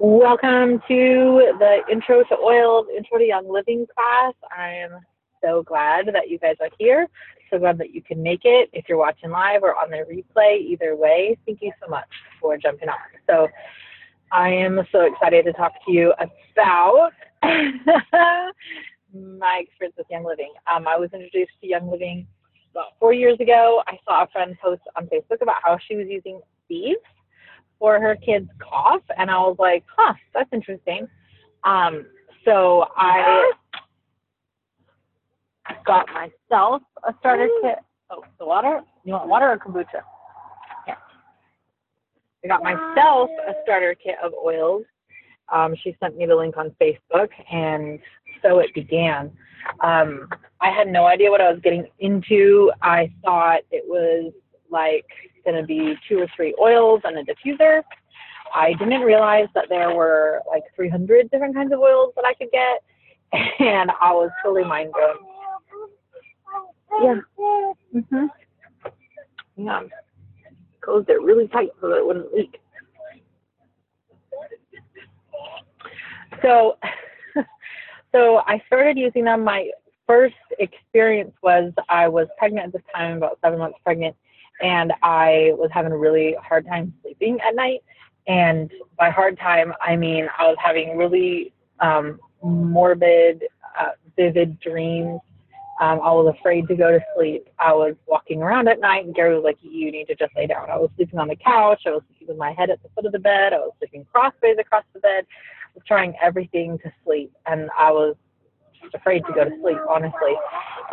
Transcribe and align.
Welcome 0.00 0.82
to 0.88 1.54
the 1.60 1.78
Intro 1.90 2.24
to 2.24 2.36
Oils, 2.36 2.86
Intro 2.96 3.18
to 3.18 3.24
Young 3.24 3.48
Living 3.48 3.86
class. 3.94 4.34
I 4.50 4.70
am 4.70 4.98
so 5.40 5.62
glad 5.62 6.08
that 6.12 6.28
you 6.28 6.36
guys 6.40 6.56
are 6.60 6.68
here. 6.80 7.06
So 7.48 7.60
glad 7.60 7.78
that 7.78 7.94
you 7.94 8.02
can 8.02 8.20
make 8.20 8.40
it. 8.42 8.70
If 8.72 8.86
you're 8.88 8.98
watching 8.98 9.30
live 9.30 9.62
or 9.62 9.76
on 9.76 9.90
the 9.90 9.98
replay, 9.98 10.58
either 10.60 10.96
way, 10.96 11.38
thank 11.46 11.62
you 11.62 11.70
so 11.80 11.88
much 11.88 12.08
for 12.40 12.56
jumping 12.56 12.88
on. 12.88 12.96
So 13.30 13.46
I 14.32 14.48
am 14.48 14.80
so 14.90 15.02
excited 15.02 15.44
to 15.44 15.52
talk 15.52 15.72
to 15.86 15.92
you 15.92 16.12
about 16.18 17.12
my 19.14 19.62
experience 19.62 19.94
with 19.96 20.08
Young 20.10 20.24
Living. 20.24 20.52
Um, 20.74 20.88
I 20.88 20.96
was 20.96 21.10
introduced 21.14 21.52
to 21.60 21.68
Young 21.68 21.88
Living 21.88 22.26
about 22.72 22.98
four 22.98 23.12
years 23.12 23.38
ago. 23.38 23.84
I 23.86 23.96
saw 24.04 24.24
a 24.24 24.26
friend 24.32 24.56
post 24.60 24.82
on 24.96 25.06
Facebook 25.06 25.40
about 25.40 25.58
how 25.62 25.78
she 25.86 25.94
was 25.94 26.08
using 26.08 26.40
thieves 26.66 26.98
for 27.84 28.00
her 28.00 28.16
kid's 28.16 28.48
cough, 28.58 29.02
and 29.18 29.30
I 29.30 29.36
was 29.36 29.56
like, 29.58 29.84
huh, 29.94 30.14
that's 30.32 30.48
interesting. 30.54 31.06
Um, 31.64 32.06
so 32.42 32.86
I 32.96 33.52
got 35.84 36.06
myself 36.08 36.80
a 37.06 37.12
starter 37.20 37.46
kit. 37.60 37.80
Oh, 38.08 38.24
the 38.38 38.46
water? 38.46 38.80
You 39.04 39.12
want 39.12 39.28
water 39.28 39.50
or 39.50 39.58
kombucha? 39.58 40.00
Yeah. 40.88 40.94
I 42.42 42.48
got 42.48 42.62
myself 42.62 43.28
a 43.46 43.52
starter 43.64 43.94
kit 44.02 44.14
of 44.24 44.32
oils. 44.32 44.84
Um, 45.52 45.74
she 45.82 45.94
sent 46.00 46.16
me 46.16 46.24
the 46.24 46.36
link 46.36 46.56
on 46.56 46.74
Facebook, 46.80 47.28
and 47.52 47.98
so 48.40 48.60
it 48.60 48.72
began. 48.72 49.30
Um, 49.82 50.30
I 50.62 50.70
had 50.70 50.88
no 50.88 51.04
idea 51.04 51.30
what 51.30 51.42
I 51.42 51.52
was 51.52 51.60
getting 51.62 51.86
into. 51.98 52.72
I 52.80 53.12
thought 53.22 53.60
it 53.70 53.84
was 53.86 54.32
like 54.70 55.04
going 55.44 55.56
to 55.56 55.66
be 55.66 55.94
two 56.08 56.18
or 56.20 56.26
three 56.34 56.54
oils 56.60 57.00
and 57.04 57.16
a 57.18 57.22
diffuser. 57.24 57.82
I 58.54 58.72
didn't 58.74 59.00
realize 59.00 59.48
that 59.54 59.66
there 59.68 59.94
were 59.94 60.40
like 60.48 60.62
300 60.76 61.30
different 61.30 61.54
kinds 61.54 61.72
of 61.72 61.80
oils 61.80 62.12
that 62.16 62.24
I 62.24 62.34
could 62.34 62.50
get, 62.52 62.82
and 63.60 63.90
I 64.00 64.12
was 64.12 64.30
totally 64.42 64.64
mind 64.64 64.92
blown. 64.92 65.16
Yeah. 67.02 67.20
Mhm. 67.94 68.28
Yeah. 69.56 69.82
Closed 70.80 71.08
it 71.08 71.20
really 71.22 71.48
tight 71.48 71.70
so 71.80 71.88
that 71.88 71.96
it 71.98 72.06
wouldn't 72.06 72.32
leak. 72.32 72.60
So, 76.42 76.76
so 78.12 78.42
I 78.46 78.62
started 78.66 78.98
using 78.98 79.24
them. 79.24 79.44
My 79.44 79.70
first 80.06 80.34
experience 80.58 81.32
was 81.42 81.72
I 81.88 82.08
was 82.08 82.28
pregnant 82.38 82.66
at 82.66 82.72
this 82.72 82.82
time, 82.94 83.16
about 83.16 83.38
seven 83.42 83.58
months 83.58 83.78
pregnant, 83.84 84.14
and 84.60 84.92
I 85.02 85.52
was 85.54 85.70
having 85.72 85.92
a 85.92 85.96
really 85.96 86.36
hard 86.42 86.66
time 86.66 86.92
sleeping 87.02 87.38
at 87.46 87.54
night. 87.54 87.82
And 88.26 88.70
by 88.98 89.10
hard 89.10 89.38
time, 89.38 89.72
I 89.80 89.96
mean 89.96 90.28
I 90.38 90.46
was 90.46 90.56
having 90.62 90.96
really 90.96 91.52
um, 91.80 92.18
morbid, 92.42 93.44
uh, 93.78 93.90
vivid 94.16 94.58
dreams. 94.60 95.20
Um, 95.80 96.00
I 96.02 96.12
was 96.12 96.32
afraid 96.38 96.68
to 96.68 96.76
go 96.76 96.92
to 96.92 97.04
sleep. 97.16 97.48
I 97.58 97.72
was 97.72 97.96
walking 98.06 98.42
around 98.42 98.68
at 98.68 98.78
night, 98.78 99.04
and 99.04 99.14
Gary 99.14 99.34
was 99.34 99.42
like, 99.42 99.58
"You 99.60 99.90
need 99.90 100.06
to 100.06 100.14
just 100.14 100.34
lay 100.36 100.46
down." 100.46 100.70
I 100.70 100.76
was 100.76 100.88
sleeping 100.94 101.18
on 101.18 101.26
the 101.26 101.36
couch. 101.36 101.82
I 101.84 101.90
was 101.90 102.02
sleeping 102.08 102.28
with 102.28 102.36
my 102.36 102.52
head 102.52 102.70
at 102.70 102.80
the 102.82 102.88
foot 102.90 103.06
of 103.06 103.12
the 103.12 103.18
bed. 103.18 103.52
I 103.52 103.58
was 103.58 103.72
sleeping 103.78 104.06
crossways 104.12 104.56
across 104.60 104.84
the 104.94 105.00
bed. 105.00 105.26
I 105.26 105.70
was 105.74 105.82
trying 105.84 106.14
everything 106.22 106.78
to 106.78 106.92
sleep, 107.04 107.32
and 107.46 107.70
I 107.76 107.90
was 107.90 108.14
just 108.80 108.94
afraid 108.94 109.24
to 109.26 109.32
go 109.32 109.44
to 109.44 109.50
sleep, 109.60 109.78
honestly. 109.88 110.34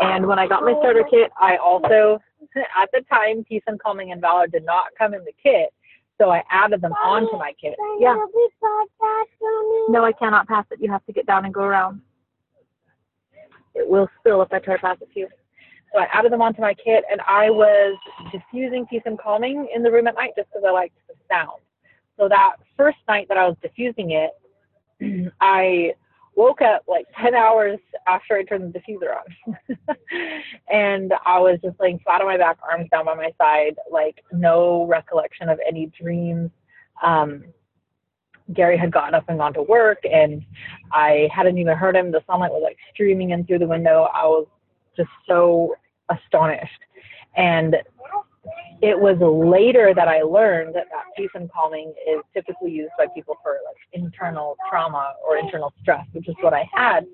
And 0.01 0.25
when 0.25 0.39
I 0.39 0.47
got 0.47 0.63
my 0.63 0.73
starter 0.79 1.03
kit, 1.03 1.31
I 1.39 1.57
also 1.57 2.19
at 2.81 2.89
the 2.91 3.01
time, 3.09 3.43
Peace 3.43 3.63
and 3.67 3.79
Calming 3.81 4.11
and 4.11 4.21
Valor 4.21 4.47
did 4.47 4.65
not 4.65 4.87
come 4.97 5.13
in 5.13 5.23
the 5.23 5.33
kit, 5.41 5.69
so 6.19 6.29
I 6.29 6.43
added 6.51 6.81
them 6.81 6.93
onto 6.93 7.37
my 7.37 7.53
kit. 7.59 7.75
Yeah. 7.99 8.15
No, 9.89 10.03
I 10.05 10.11
cannot 10.11 10.47
pass 10.47 10.65
it. 10.71 10.79
You 10.81 10.91
have 10.91 11.05
to 11.05 11.13
get 11.13 11.25
down 11.25 11.45
and 11.45 11.53
go 11.53 11.61
around. 11.61 12.01
It 13.73 13.87
will 13.87 14.09
spill 14.19 14.41
if 14.41 14.51
I 14.51 14.59
try 14.59 14.75
to 14.75 14.81
pass 14.81 14.97
it 15.01 15.11
to 15.13 15.19
you. 15.19 15.27
So 15.93 15.99
I 15.99 16.07
added 16.13 16.31
them 16.31 16.41
onto 16.41 16.61
my 16.61 16.73
kit, 16.73 17.03
and 17.11 17.21
I 17.27 17.49
was 17.49 17.97
diffusing 18.31 18.85
Peace 18.85 19.01
and 19.05 19.19
Calming 19.19 19.67
in 19.73 19.83
the 19.83 19.91
room 19.91 20.07
at 20.07 20.15
night 20.15 20.31
just 20.37 20.49
because 20.49 20.63
I 20.67 20.71
liked 20.71 20.95
the 21.07 21.15
sound. 21.29 21.61
So 22.17 22.29
that 22.29 22.55
first 22.77 22.97
night 23.07 23.27
that 23.29 23.37
I 23.37 23.47
was 23.47 23.57
diffusing 23.61 24.11
it, 24.11 24.31
I 25.41 25.93
woke 26.35 26.61
up 26.61 26.83
like 26.87 27.05
10 27.21 27.35
hours 27.35 27.79
after 28.07 28.35
I 28.35 28.43
turned 28.43 28.73
the 28.73 28.79
diffuser 28.79 29.15
on. 29.15 29.77
and 30.71 31.13
I 31.25 31.39
was 31.39 31.59
just 31.63 31.79
laying 31.79 31.99
flat 31.99 32.21
on 32.21 32.27
my 32.27 32.37
back, 32.37 32.57
arms 32.69 32.89
down 32.91 33.05
by 33.05 33.15
my 33.15 33.31
side, 33.37 33.75
like 33.91 34.23
no 34.31 34.85
recollection 34.87 35.49
of 35.49 35.59
any 35.67 35.91
dreams. 36.01 36.49
Um, 37.03 37.43
Gary 38.53 38.77
had 38.77 38.91
gotten 38.91 39.13
up 39.13 39.25
and 39.29 39.37
gone 39.37 39.53
to 39.53 39.61
work, 39.61 39.99
and 40.03 40.43
I 40.91 41.29
hadn't 41.33 41.57
even 41.57 41.77
heard 41.77 41.95
him. 41.95 42.11
The 42.11 42.21
sunlight 42.27 42.51
was 42.51 42.61
like 42.63 42.77
streaming 42.93 43.31
in 43.31 43.45
through 43.45 43.59
the 43.59 43.67
window. 43.67 44.09
I 44.13 44.25
was 44.25 44.47
just 44.97 45.09
so 45.27 45.75
astonished. 46.09 46.71
And 47.35 47.77
it 48.81 48.99
was 48.99 49.17
later 49.19 49.93
that 49.93 50.07
I 50.07 50.21
learned 50.23 50.75
that, 50.75 50.87
that 50.91 51.03
peace 51.15 51.29
and 51.35 51.51
calming 51.51 51.93
is 52.09 52.21
typically 52.33 52.71
used 52.71 52.91
by 52.97 53.05
people 53.13 53.37
for 53.43 53.57
like 53.65 53.75
internal 53.93 54.57
trauma 54.69 55.13
or 55.27 55.37
internal 55.37 55.71
stress, 55.81 56.05
which 56.13 56.27
is 56.27 56.35
what 56.41 56.53
I 56.53 56.67
had 56.73 57.05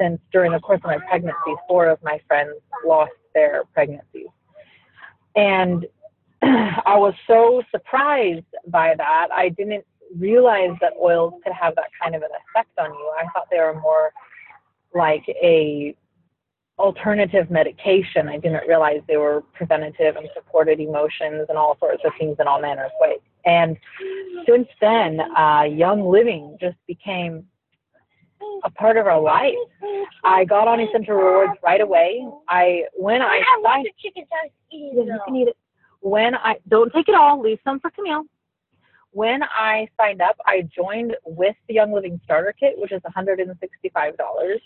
since 0.00 0.18
during 0.32 0.52
the 0.52 0.60
course 0.60 0.80
of 0.82 0.90
my 0.90 0.98
pregnancy, 0.98 1.54
four 1.68 1.88
of 1.88 2.02
my 2.02 2.20
friends 2.26 2.54
lost 2.86 3.12
their 3.34 3.64
pregnancies. 3.74 4.28
And 5.36 5.86
I 6.42 6.96
was 6.96 7.14
so 7.26 7.62
surprised 7.70 8.46
by 8.68 8.94
that. 8.96 9.28
I 9.30 9.50
didn't 9.50 9.84
realize 10.16 10.70
that 10.80 10.94
oils 11.00 11.34
could 11.44 11.52
have 11.52 11.74
that 11.76 11.90
kind 12.02 12.14
of 12.14 12.22
an 12.22 12.30
effect 12.30 12.70
on 12.78 12.92
you. 12.94 13.12
I 13.18 13.24
thought 13.32 13.46
they 13.50 13.58
were 13.58 13.78
more 13.78 14.10
like 14.94 15.28
a 15.28 15.94
alternative 16.80 17.50
medication. 17.50 18.28
I 18.28 18.38
didn't 18.38 18.66
realize 18.66 19.00
they 19.06 19.18
were 19.18 19.42
preventative 19.52 20.16
and 20.16 20.28
supported 20.34 20.80
emotions 20.80 21.46
and 21.48 21.58
all 21.58 21.76
sorts 21.78 22.02
of 22.04 22.12
things 22.18 22.36
in 22.40 22.48
all 22.48 22.60
manner 22.60 22.84
of 22.84 22.92
ways. 22.98 23.20
And 23.44 23.76
since 24.48 24.66
then, 24.80 25.20
uh, 25.36 25.64
Young 25.64 26.10
Living 26.10 26.56
just 26.60 26.76
became 26.86 27.44
a 28.64 28.70
part 28.70 28.96
of 28.96 29.06
our 29.06 29.20
life. 29.20 29.54
I 30.24 30.44
got 30.44 30.68
on 30.68 30.80
Essential 30.80 31.14
Rewards 31.14 31.58
right 31.62 31.80
away. 31.80 32.26
I 32.48 32.84
when 32.94 33.20
I, 33.22 33.42
I 33.66 33.82
the 33.82 33.90
chicken 34.02 34.24
you 34.70 35.18
can 35.26 35.36
eat 35.36 35.48
it. 35.48 35.56
When 36.00 36.34
I 36.34 36.56
don't 36.68 36.92
take 36.92 37.08
it 37.08 37.14
all, 37.14 37.40
leave 37.40 37.58
some 37.62 37.78
for 37.80 37.90
Camille. 37.90 38.24
When 39.12 39.42
I 39.42 39.88
signed 39.98 40.22
up, 40.22 40.36
I 40.46 40.68
joined 40.74 41.16
with 41.26 41.56
the 41.68 41.74
Young 41.74 41.92
Living 41.92 42.20
Starter 42.24 42.54
Kit, 42.58 42.74
which 42.76 42.92
is 42.92 43.02
$165, 43.02 44.60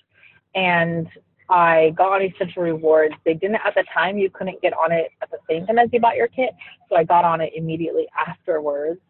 and 0.55 1.09
I 1.49 1.93
got 1.97 2.13
on 2.13 2.23
Essential 2.23 2.63
Rewards. 2.63 3.15
They 3.25 3.35
didn't 3.35 3.57
at 3.65 3.75
the 3.75 3.85
time, 3.93 4.17
you 4.17 4.31
couldn't 4.31 4.63
get 4.63 4.73
on 4.73 4.93
it 4.93 5.11
at 5.23 5.31
the 5.31 5.39
same 5.49 5.67
time 5.67 5.79
as 5.79 5.89
you 5.93 6.01
bought 6.01 6.17
your 6.17 6.29
kit. 6.29 6.51
So 6.89 6.97
I 6.97 7.05
got 7.05 7.25
on 7.25 7.41
it 7.41 7.53
immediately 7.55 8.07
afterwards 8.27 9.01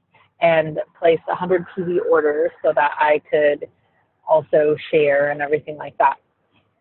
and 0.41 0.79
placed 0.99 1.23
100 1.27 1.65
PV 1.77 1.99
orders 2.11 2.51
so 2.63 2.73
that 2.75 2.93
I 2.99 3.23
could 3.31 3.69
also 4.27 4.77
share 4.91 5.31
and 5.31 5.41
everything 5.41 5.77
like 5.77 5.97
that. 5.99 6.17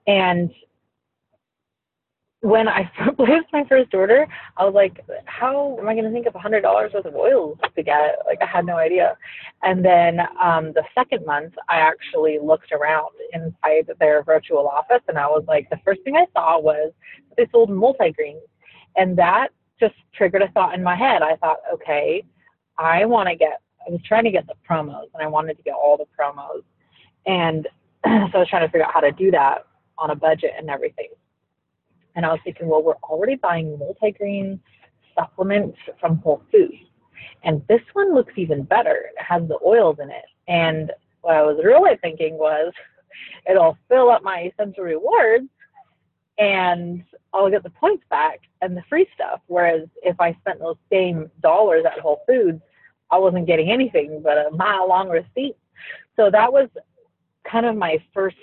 And 0.08 0.52
when 2.44 2.68
I 2.68 2.92
placed 3.16 3.48
my 3.54 3.64
first 3.70 3.94
order, 3.94 4.28
I 4.58 4.66
was 4.66 4.74
like, 4.74 5.00
how 5.26 5.78
am 5.80 5.88
I 5.88 5.94
going 5.94 6.04
to 6.04 6.12
think 6.12 6.28
of 6.28 6.34
$100 6.34 6.62
worth 6.94 7.06
of 7.06 7.16
oils 7.16 7.58
to 7.74 7.84
get? 7.84 8.18
Like, 8.26 8.40
I 8.42 8.46
had 8.46 8.66
no 8.66 8.76
idea. 8.76 9.18
And 9.64 9.84
then 9.84 10.20
um, 10.42 10.74
the 10.74 10.84
second 10.94 11.26
month, 11.26 11.54
I 11.70 11.78
actually 11.78 12.40
looked 12.44 12.74
around 12.74 13.12
inside 13.32 13.90
their 13.98 14.24
virtual 14.24 14.68
office, 14.68 15.02
and 15.08 15.18
I 15.18 15.26
was 15.28 15.46
like, 15.48 15.70
the 15.70 15.80
first 15.86 16.02
thing 16.04 16.18
I 16.18 16.26
saw 16.34 16.60
was 16.60 16.92
they 17.38 17.48
sold 17.50 17.70
multigreens. 17.70 18.42
And 18.98 19.18
that 19.18 19.48
just 19.80 19.96
triggered 20.14 20.42
a 20.42 20.50
thought 20.50 20.76
in 20.76 20.84
my 20.84 20.98
head. 20.98 21.22
I 21.22 21.38
thought, 21.38 21.60
okay, 21.74 22.26
I 22.78 23.06
want 23.06 23.30
to 23.30 23.36
get, 23.36 23.62
I 23.88 23.92
was 23.92 24.02
trying 24.06 24.26
to 24.26 24.32
get 24.32 24.48
the 24.48 24.56
promos, 24.70 25.08
and 25.14 25.24
I 25.24 25.28
wanted 25.28 25.56
to 25.56 25.64
get 25.64 25.76
all 25.76 25.98
the 25.98 26.08
promos. 26.20 26.64
And 27.26 27.70
so 28.06 28.10
I 28.12 28.38
was 28.38 28.50
trying 28.50 28.68
to 28.68 28.72
figure 28.72 28.86
out 28.86 28.94
how 28.94 29.00
to 29.00 29.14
do 29.14 29.32
that 29.32 29.66
on 29.98 30.10
a 30.10 30.16
budget 30.16 30.52
and 30.58 30.70
everything. 30.70 31.08
And 32.16 32.26
I 32.26 32.30
was 32.30 32.40
thinking, 32.44 32.68
well, 32.68 32.84
we're 32.84 32.94
already 33.04 33.36
buying 33.36 33.78
multigreen 33.78 34.60
supplements 35.16 35.78
from 36.00 36.18
Whole 36.18 36.44
Foods. 36.52 36.74
And 37.44 37.62
this 37.68 37.82
one 37.94 38.14
looks 38.14 38.34
even 38.36 38.64
better. 38.64 39.10
It 39.18 39.24
has 39.24 39.48
the 39.48 39.60
oils 39.66 39.98
in 40.02 40.10
it. 40.10 40.26
And 40.48 40.92
what 41.22 41.36
I 41.36 41.42
was 41.44 41.60
really 41.64 41.98
thinking 42.02 42.38
was 42.38 42.74
it'll 43.50 43.78
fill 43.90 44.10
up 44.10 44.24
my 44.24 44.52
essential 44.54 44.84
rewards 44.84 45.48
and 46.38 47.04
I'll 47.34 47.50
get 47.50 47.64
the 47.64 47.70
points 47.70 48.04
back 48.10 48.40
and 48.62 48.76
the 48.76 48.84
free 48.90 49.08
stuff. 49.14 49.42
Whereas 49.48 49.88
if 50.02 50.20
I 50.20 50.34
spent 50.42 50.60
those 50.60 50.78
same 50.92 51.30
dollars 51.42 51.86
at 51.86 52.00
Whole 52.00 52.22
Foods, 52.28 52.62
I 53.12 53.18
wasn't 53.18 53.48
getting 53.48 53.72
anything 53.72 54.22
but 54.24 54.38
a 54.38 54.52
mile 54.52 54.88
long 54.88 55.10
receipt. 55.10 55.56
So 56.16 56.32
that 56.32 56.52
was 56.52 56.70
kind 57.44 57.66
of 57.66 57.76
my 57.76 58.04
first 58.14 58.38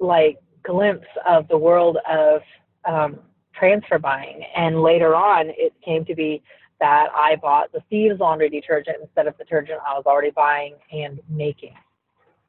like 0.00 0.38
glimpse 0.68 1.06
of 1.26 1.48
the 1.48 1.56
world 1.56 1.96
of 2.08 2.42
um, 2.84 3.18
transfer 3.54 3.98
buying. 3.98 4.42
And 4.54 4.82
later 4.82 5.14
on, 5.14 5.48
it 5.48 5.72
came 5.84 6.04
to 6.04 6.14
be 6.14 6.42
that 6.80 7.08
I 7.14 7.36
bought 7.36 7.72
the 7.72 7.80
Thieves 7.90 8.20
laundry 8.20 8.50
detergent 8.50 8.98
instead 9.02 9.26
of 9.26 9.36
the 9.38 9.44
detergent 9.44 9.80
I 9.86 9.94
was 9.94 10.04
already 10.06 10.30
buying 10.30 10.74
and 10.92 11.20
making. 11.28 11.74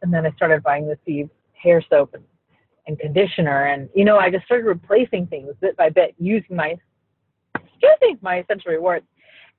And 0.02 0.14
then 0.14 0.26
I 0.26 0.32
started 0.32 0.62
buying 0.62 0.88
the 0.88 0.98
Thieves 1.06 1.32
hair 1.54 1.84
soap 1.90 2.14
and, 2.14 2.24
and 2.88 3.00
conditioner. 3.00 3.66
And, 3.68 3.90
you 3.96 4.06
know, 4.06 4.18
I 4.18 4.30
just 4.30 4.46
started 4.46 4.66
replacing 4.66 5.28
things 5.28 5.54
bit 5.62 5.78
by 5.78 5.90
bit 5.90 6.14
using 6.20 6.56
my, 6.56 6.76
me, 8.02 8.18
my 8.22 8.40
essential 8.40 8.72
rewards. 8.72 9.06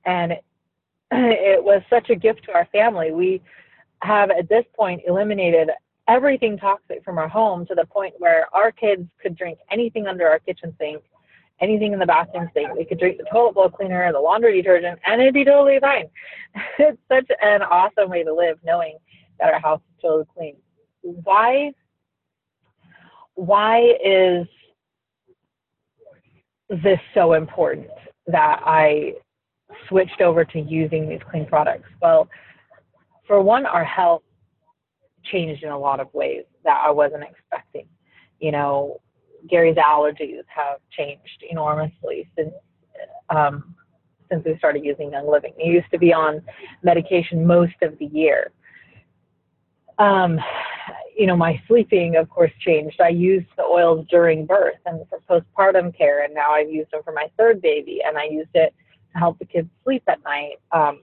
And 0.05 0.33
it, 0.33 0.43
it 1.11 1.63
was 1.63 1.81
such 1.89 2.09
a 2.09 2.15
gift 2.15 2.45
to 2.45 2.53
our 2.53 2.67
family. 2.71 3.11
We 3.11 3.41
have 4.03 4.31
at 4.31 4.49
this 4.49 4.65
point 4.75 5.01
eliminated 5.05 5.69
everything 6.11 6.57
toxic 6.57 7.03
from 7.05 7.17
our 7.17 7.27
home 7.27 7.65
to 7.65 7.75
the 7.75 7.85
point 7.85 8.13
where 8.17 8.47
our 8.53 8.71
kids 8.71 9.07
could 9.21 9.37
drink 9.37 9.57
anything 9.71 10.07
under 10.07 10.27
our 10.27 10.39
kitchen 10.39 10.75
sink 10.77 11.01
anything 11.61 11.93
in 11.93 11.99
the 11.99 12.05
bathroom 12.05 12.49
sink. 12.53 12.73
We 12.75 12.85
could 12.85 12.99
drink 12.99 13.17
the 13.17 13.25
toilet 13.31 13.53
bowl 13.53 13.69
cleaner, 13.69 14.11
the 14.11 14.19
laundry 14.19 14.61
detergent, 14.61 14.99
and 15.05 15.21
it'd 15.21 15.33
be 15.33 15.45
totally 15.45 15.79
fine. 15.79 16.09
it's 16.79 16.97
such 17.07 17.29
an 17.41 17.61
awesome 17.61 18.09
way 18.09 18.23
to 18.23 18.33
live, 18.33 18.57
knowing 18.63 18.97
that 19.39 19.53
our 19.53 19.59
house 19.59 19.79
is 19.79 20.01
totally 20.01 20.25
clean. 20.35 20.55
Why? 21.01 21.71
Why 23.35 23.93
is 24.03 24.47
this 26.83 26.99
so 27.13 27.33
important 27.33 27.87
that 28.27 28.61
I 28.65 29.13
switched 29.87 30.21
over 30.21 30.43
to 30.45 30.59
using 30.59 31.07
these 31.07 31.21
clean 31.29 31.45
products? 31.45 31.89
Well, 32.01 32.27
for 33.27 33.41
one, 33.41 33.65
our 33.65 33.85
health 33.85 34.23
changed 35.23 35.63
in 35.63 35.69
a 35.69 35.77
lot 35.77 35.99
of 35.99 36.13
ways 36.13 36.43
that 36.63 36.81
I 36.85 36.91
wasn't 36.91 37.23
expecting. 37.23 37.87
You 38.39 38.51
know, 38.51 39.01
Gary's 39.49 39.75
allergies 39.75 40.43
have 40.47 40.77
changed 40.91 41.43
enormously 41.49 42.29
since 42.35 42.53
um, 43.29 43.75
since 44.29 44.45
we 44.45 44.57
started 44.57 44.85
using 44.85 45.11
Young 45.11 45.29
Living. 45.29 45.53
He 45.57 45.69
used 45.69 45.91
to 45.91 45.99
be 45.99 46.13
on 46.13 46.41
medication 46.83 47.45
most 47.45 47.75
of 47.81 47.97
the 47.99 48.05
year. 48.05 48.51
Um, 49.99 50.39
you 51.17 51.27
know, 51.27 51.35
my 51.35 51.61
sleeping, 51.67 52.15
of 52.15 52.29
course, 52.29 52.51
changed. 52.59 53.01
I 53.01 53.09
used 53.09 53.47
the 53.57 53.63
oils 53.63 54.07
during 54.09 54.45
birth 54.45 54.79
and 54.85 55.01
for 55.09 55.19
postpartum 55.41 55.95
care, 55.95 56.23
and 56.23 56.33
now 56.33 56.53
I've 56.53 56.69
used 56.69 56.91
them 56.91 57.01
for 57.03 57.13
my 57.13 57.29
third 57.37 57.61
baby, 57.61 57.99
and 58.05 58.17
I 58.17 58.25
used 58.25 58.49
it 58.53 58.73
to 59.13 59.19
help 59.19 59.37
the 59.37 59.45
kids 59.45 59.67
sleep 59.83 60.03
at 60.07 60.23
night. 60.23 60.55
Um, 60.71 61.01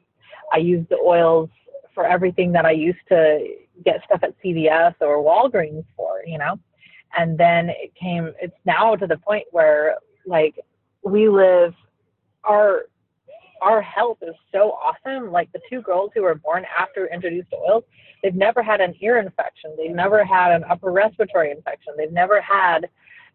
I 0.52 0.58
used 0.58 0.88
the 0.88 0.96
oils 0.96 1.50
for 1.98 2.06
everything 2.06 2.52
that 2.52 2.64
I 2.64 2.70
used 2.70 3.00
to 3.08 3.44
get 3.84 4.04
stuff 4.04 4.20
at 4.22 4.32
CVS 4.40 4.94
or 5.00 5.20
Walgreens 5.20 5.84
for, 5.96 6.22
you 6.24 6.38
know? 6.38 6.56
And 7.16 7.36
then 7.36 7.70
it 7.70 7.92
came 7.96 8.32
it's 8.40 8.54
now 8.64 8.94
to 8.94 9.04
the 9.04 9.16
point 9.16 9.46
where 9.50 9.96
like 10.24 10.54
we 11.02 11.28
live 11.28 11.74
our 12.44 12.82
our 13.60 13.82
health 13.82 14.18
is 14.22 14.36
so 14.52 14.78
awesome. 14.80 15.32
Like 15.32 15.50
the 15.50 15.60
two 15.68 15.82
girls 15.82 16.12
who 16.14 16.22
were 16.22 16.36
born 16.36 16.64
after 16.78 17.08
introduced 17.12 17.48
oils 17.52 17.82
they've 18.22 18.36
never 18.36 18.62
had 18.62 18.80
an 18.80 18.94
ear 19.00 19.18
infection. 19.18 19.74
They've 19.76 19.90
never 19.90 20.24
had 20.24 20.52
an 20.52 20.62
upper 20.70 20.92
respiratory 20.92 21.50
infection. 21.50 21.94
They've 21.96 22.12
never 22.12 22.40
had 22.40 22.88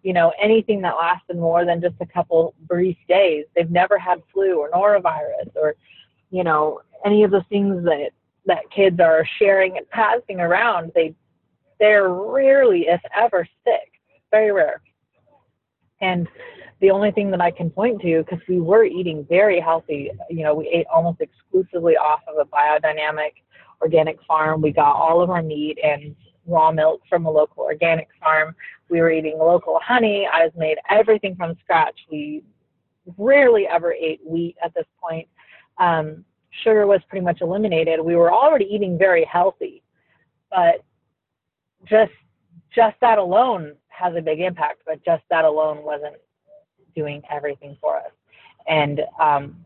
you 0.04 0.14
know 0.14 0.32
anything 0.42 0.80
that 0.84 0.96
lasted 0.96 1.36
more 1.36 1.66
than 1.66 1.82
just 1.82 1.96
a 2.00 2.06
couple 2.06 2.54
brief 2.62 2.96
days. 3.10 3.44
They've 3.58 3.70
never 3.70 4.00
had 4.00 4.24
flu 4.32 4.58
or 4.62 4.72
norovirus 4.72 5.54
or 5.56 5.76
you 6.32 6.46
know 6.46 6.80
any 7.06 7.24
of 7.24 7.32
the 7.32 7.44
things 7.50 7.84
that 7.84 8.12
that 8.46 8.70
kids 8.76 9.00
are 9.00 9.26
sharing 9.40 9.78
and 9.78 9.90
passing 9.90 10.40
around 10.40 10.92
they 10.96 11.16
they're 11.80 12.10
rarely, 12.10 12.86
if 12.88 13.02
ever, 13.14 13.46
sick. 13.66 13.92
Very 14.32 14.54
rare. 14.54 14.82
And 16.00 16.30
the 16.80 16.92
only 16.92 17.12
thing 17.12 17.30
that 17.32 17.42
I 17.42 17.52
can 17.52 17.70
point 17.70 18.02
to, 18.02 18.24
because 18.24 18.40
we 18.48 18.62
were 18.62 18.86
eating 18.86 19.26
very 19.30 19.60
healthy, 19.60 20.10
you 20.30 20.44
know, 20.44 20.56
we 20.56 20.70
ate 20.70 20.86
almost 20.94 21.20
exclusively 21.20 21.98
off 21.98 22.22
of 22.28 22.36
a 22.38 22.50
biodynamic 22.50 23.32
organic 23.82 24.18
farm. 24.24 24.62
We 24.62 24.72
got 24.72 24.96
all 24.96 25.22
of 25.22 25.30
our 25.30 25.44
meat 25.44 25.78
and 25.84 26.16
raw 26.46 26.72
milk 26.72 27.02
from 27.10 27.26
a 27.26 27.32
local 27.32 27.64
organic 27.64 28.08
farm. 28.22 28.56
We 28.90 29.02
were 29.02 29.12
eating 29.12 29.38
local 29.38 29.80
honey. 29.84 30.26
I 30.32 30.46
was 30.46 30.54
made 30.56 30.78
everything 30.90 31.36
from 31.36 31.56
scratch. 31.64 32.00
We 32.10 32.44
rarely 33.18 33.68
ever 33.68 33.94
ate 33.94 34.22
wheat 34.26 34.56
at 34.64 34.74
this 34.74 34.88
point. 35.02 35.28
Um, 35.80 36.24
sugar 36.64 36.86
was 36.86 37.02
pretty 37.10 37.24
much 37.24 37.42
eliminated. 37.42 38.00
We 38.00 38.16
were 38.16 38.32
already 38.32 38.66
eating 38.66 38.98
very 38.98 39.26
healthy, 39.26 39.82
but 40.50 40.84
just 41.86 42.12
just 42.76 42.96
that 43.02 43.18
alone 43.18 43.76
has 43.90 44.16
a 44.16 44.22
big 44.22 44.40
impact, 44.40 44.82
but 44.86 45.04
just 45.06 45.24
that 45.30 45.46
alone 45.46 45.84
wasn't 45.84 46.16
doing 46.96 47.22
everything 47.32 47.78
for 47.80 47.98
us. 47.98 48.12
And 48.68 49.02
um, 49.20 49.66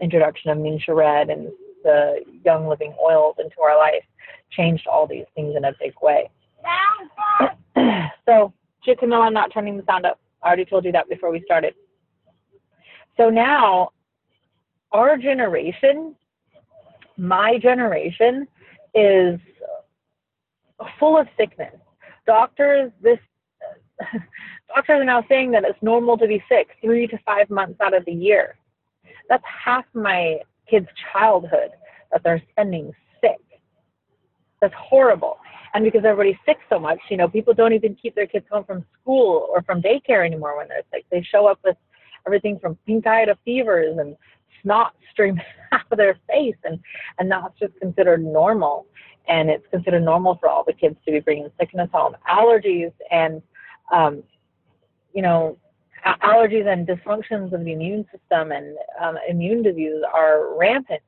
introduction 0.00 0.50
of 0.50 0.58
Ningxia 0.58 0.94
Red 0.94 1.30
and 1.30 1.48
the 1.82 2.22
Young 2.44 2.68
Living 2.68 2.94
oils 3.02 3.36
into 3.38 3.60
our 3.60 3.76
life 3.76 4.04
changed 4.50 4.86
all 4.86 5.06
these 5.06 5.24
things 5.34 5.54
in 5.56 5.64
a 5.64 5.72
big 5.80 5.94
way. 6.00 6.30
so, 8.26 8.52
no, 9.02 9.22
I'm 9.22 9.34
not 9.34 9.52
turning 9.52 9.76
the 9.76 9.84
sound 9.84 10.06
up. 10.06 10.20
I 10.42 10.48
already 10.48 10.64
told 10.64 10.84
you 10.84 10.92
that 10.92 11.08
before 11.08 11.30
we 11.30 11.42
started. 11.44 11.74
So 13.16 13.30
now, 13.30 13.90
our 14.92 15.16
generation, 15.16 16.14
my 17.16 17.58
generation, 17.58 18.46
is 18.94 19.38
full 20.98 21.18
of 21.18 21.26
sickness. 21.36 21.74
Doctors, 22.26 22.92
this 23.00 23.18
doctors 24.74 25.00
are 25.00 25.04
now 25.04 25.24
saying 25.28 25.50
that 25.52 25.64
it's 25.64 25.82
normal 25.82 26.16
to 26.18 26.26
be 26.26 26.42
sick 26.48 26.68
three 26.80 27.06
to 27.06 27.18
five 27.26 27.50
months 27.50 27.80
out 27.80 27.94
of 27.94 28.04
the 28.04 28.12
year. 28.12 28.56
That's 29.28 29.44
half 29.64 29.84
my 29.94 30.38
kids' 30.70 30.86
childhood 31.12 31.70
that 32.12 32.22
they're 32.22 32.42
spending 32.50 32.92
sick. 33.20 33.38
That's 34.60 34.74
horrible. 34.76 35.38
And 35.74 35.84
because 35.84 36.02
everybody's 36.04 36.38
sick 36.46 36.58
so 36.68 36.78
much, 36.78 36.98
you 37.10 37.16
know, 37.16 37.28
people 37.28 37.54
don't 37.54 37.72
even 37.72 37.94
keep 37.94 38.14
their 38.14 38.26
kids 38.26 38.46
home 38.50 38.64
from 38.64 38.84
school 39.00 39.48
or 39.50 39.62
from 39.62 39.82
daycare 39.82 40.24
anymore 40.24 40.56
when 40.56 40.68
they're 40.68 40.82
sick. 40.92 41.04
They 41.10 41.22
show 41.22 41.46
up 41.46 41.58
with 41.64 41.76
everything 42.26 42.58
from 42.58 42.78
pink 42.86 43.06
eye 43.06 43.26
to 43.26 43.36
fevers 43.44 43.98
and 43.98 44.16
snot 44.62 44.94
streaming 45.10 45.42
out 45.72 45.82
of 45.90 45.98
their 45.98 46.18
face, 46.28 46.56
and 46.64 46.78
and 47.18 47.30
that's 47.30 47.58
just 47.58 47.78
considered 47.80 48.24
normal 48.24 48.86
and 49.28 49.50
it's 49.50 49.66
considered 49.70 50.02
normal 50.02 50.36
for 50.36 50.48
all 50.48 50.64
the 50.64 50.72
kids 50.72 50.96
to 51.04 51.12
be 51.12 51.20
bringing 51.20 51.50
sickness 51.60 51.88
home. 51.92 52.16
Allergies 52.28 52.92
and, 53.10 53.42
um, 53.92 54.22
you 55.14 55.22
know, 55.22 55.56
allergies 56.22 56.66
and 56.66 56.86
dysfunctions 56.86 57.52
of 57.52 57.64
the 57.64 57.72
immune 57.72 58.06
system 58.10 58.52
and 58.52 58.76
um, 59.00 59.18
immune 59.28 59.62
diseases 59.62 60.02
are 60.12 60.56
rampant. 60.56 61.02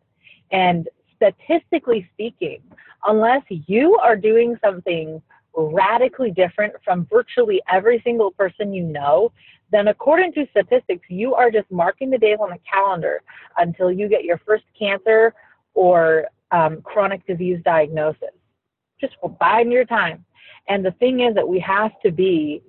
And 0.53 0.89
statistically 1.17 2.09
speaking, 2.13 2.61
unless 3.07 3.43
you 3.49 3.97
are 3.97 4.17
doing 4.17 4.59
something 4.63 5.23
radically 5.57 6.31
different 6.31 6.75
from 6.85 7.07
virtually 7.11 7.61
every 7.71 8.01
single 8.05 8.31
person 8.31 8.73
you 8.73 8.85
know, 8.85 9.33
then 9.73 9.89
according 9.89 10.33
to 10.35 10.47
statistics, 10.51 11.07
you 11.09 11.35
are 11.35 11.51
just 11.51 11.71
marking 11.71 12.11
the 12.11 12.19
days 12.19 12.39
on 12.41 12.51
the 12.51 12.59
calendar 12.71 13.23
until 13.59 13.91
you 13.91 14.09
get 14.09 14.25
your 14.25 14.39
first 14.47 14.65
cancer 14.79 15.33
or 15.75 16.27
um, 16.51 16.83
chronic 16.83 17.25
disease 17.27 17.61
diagnosis. 17.65 18.31
Just 19.01 19.15
biding 19.39 19.73
your 19.73 19.85
time. 19.85 20.25
And 20.69 20.85
the 20.85 20.91
thing 20.93 21.21
is 21.21 21.35
that 21.35 21.49
we 21.49 21.59
have 21.61 21.93
to 22.05 22.11
be 22.11 22.63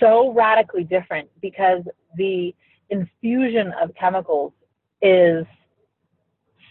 so 0.00 0.32
radically 0.32 0.84
different 0.84 1.28
because 1.40 1.82
the 2.16 2.54
infusion 2.90 3.72
of 3.80 3.94
chemicals 3.94 4.52
is 5.00 5.46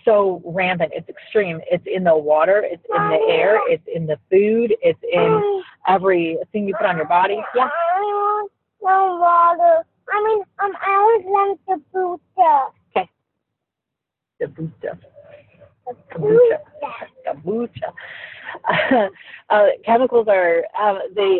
so 0.05 0.41
rampant. 0.45 0.91
It's 0.95 1.07
extreme. 1.09 1.61
It's 1.69 1.83
in 1.85 2.03
the 2.03 2.15
water, 2.15 2.63
it's 2.65 2.83
in 2.89 3.09
the 3.09 3.19
air, 3.29 3.59
it's 3.67 3.83
in 3.93 4.05
the 4.05 4.17
food, 4.29 4.75
it's 4.81 4.99
in 5.11 5.63
everything 5.87 6.67
you 6.67 6.75
put 6.75 6.87
on 6.87 6.97
your 6.97 7.07
body. 7.07 7.41
Yeah. 7.55 7.69
No 8.83 9.19
water. 9.21 9.85
I 10.11 10.23
mean, 10.25 10.43
um, 10.57 10.71
I 10.81 10.95
always 10.95 11.25
want 11.25 11.59
the 11.67 11.81
kombucha. 11.93 12.71
Okay. 12.97 13.09
The 14.39 14.47
kombucha 14.47 14.97
kombucha. 16.11 16.59
kombucha. 17.27 17.93
Uh, 18.69 19.07
uh, 19.49 19.67
chemicals 19.85 20.27
are 20.27 20.63
uh, 20.79 20.99
they 21.15 21.39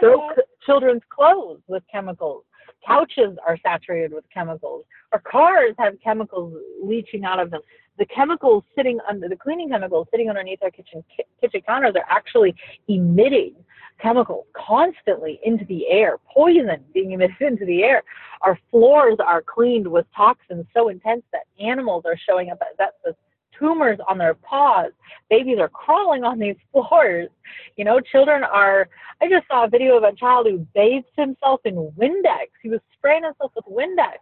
soak 0.00 0.34
children's 0.66 1.02
clothes 1.08 1.60
with 1.66 1.82
chemicals. 1.90 2.44
Couches 2.86 3.36
are 3.46 3.58
saturated 3.62 4.12
with 4.12 4.24
chemicals. 4.32 4.84
Our 5.12 5.20
cars 5.20 5.74
have 5.78 5.94
chemicals 6.02 6.54
leaching 6.82 7.24
out 7.24 7.40
of 7.40 7.50
them. 7.50 7.62
The 7.98 8.06
chemicals 8.06 8.64
sitting 8.76 8.98
under 9.08 9.28
the 9.28 9.36
cleaning 9.36 9.70
chemicals 9.70 10.08
sitting 10.10 10.28
underneath 10.28 10.60
our 10.62 10.70
kitchen 10.70 11.04
kitchen 11.40 11.60
counters 11.66 11.94
are 11.96 12.06
actually 12.08 12.54
emitting 12.88 13.54
chemicals 14.00 14.46
constantly 14.54 15.40
into 15.44 15.64
the 15.66 15.86
air, 15.88 16.18
poison 16.32 16.84
being 16.92 17.12
emitted 17.12 17.36
into 17.40 17.64
the 17.64 17.82
air. 17.82 18.02
Our 18.42 18.58
floors 18.70 19.16
are 19.24 19.42
cleaned 19.42 19.86
with 19.86 20.06
toxins 20.14 20.66
so 20.74 20.88
intense 20.88 21.22
that 21.32 21.42
animals 21.60 22.04
are 22.06 22.16
showing 22.28 22.50
up 22.50 22.58
that's 22.78 22.96
the 23.04 23.14
tumors 23.58 23.98
on 24.08 24.18
their 24.18 24.34
paws. 24.34 24.92
Babies 25.30 25.58
are 25.58 25.68
crawling 25.68 26.24
on 26.24 26.38
these 26.38 26.56
floors. 26.72 27.28
You 27.76 27.84
know, 27.84 28.00
children 28.00 28.42
are. 28.44 28.88
I 29.20 29.28
just 29.28 29.46
saw 29.48 29.64
a 29.64 29.68
video 29.68 29.96
of 29.96 30.02
a 30.02 30.14
child 30.14 30.46
who 30.48 30.66
bathed 30.74 31.06
himself 31.16 31.60
in 31.64 31.74
Windex. 31.98 32.48
He 32.62 32.68
was 32.68 32.80
spraying 32.96 33.24
himself 33.24 33.52
with 33.54 33.64
Windex. 33.66 34.18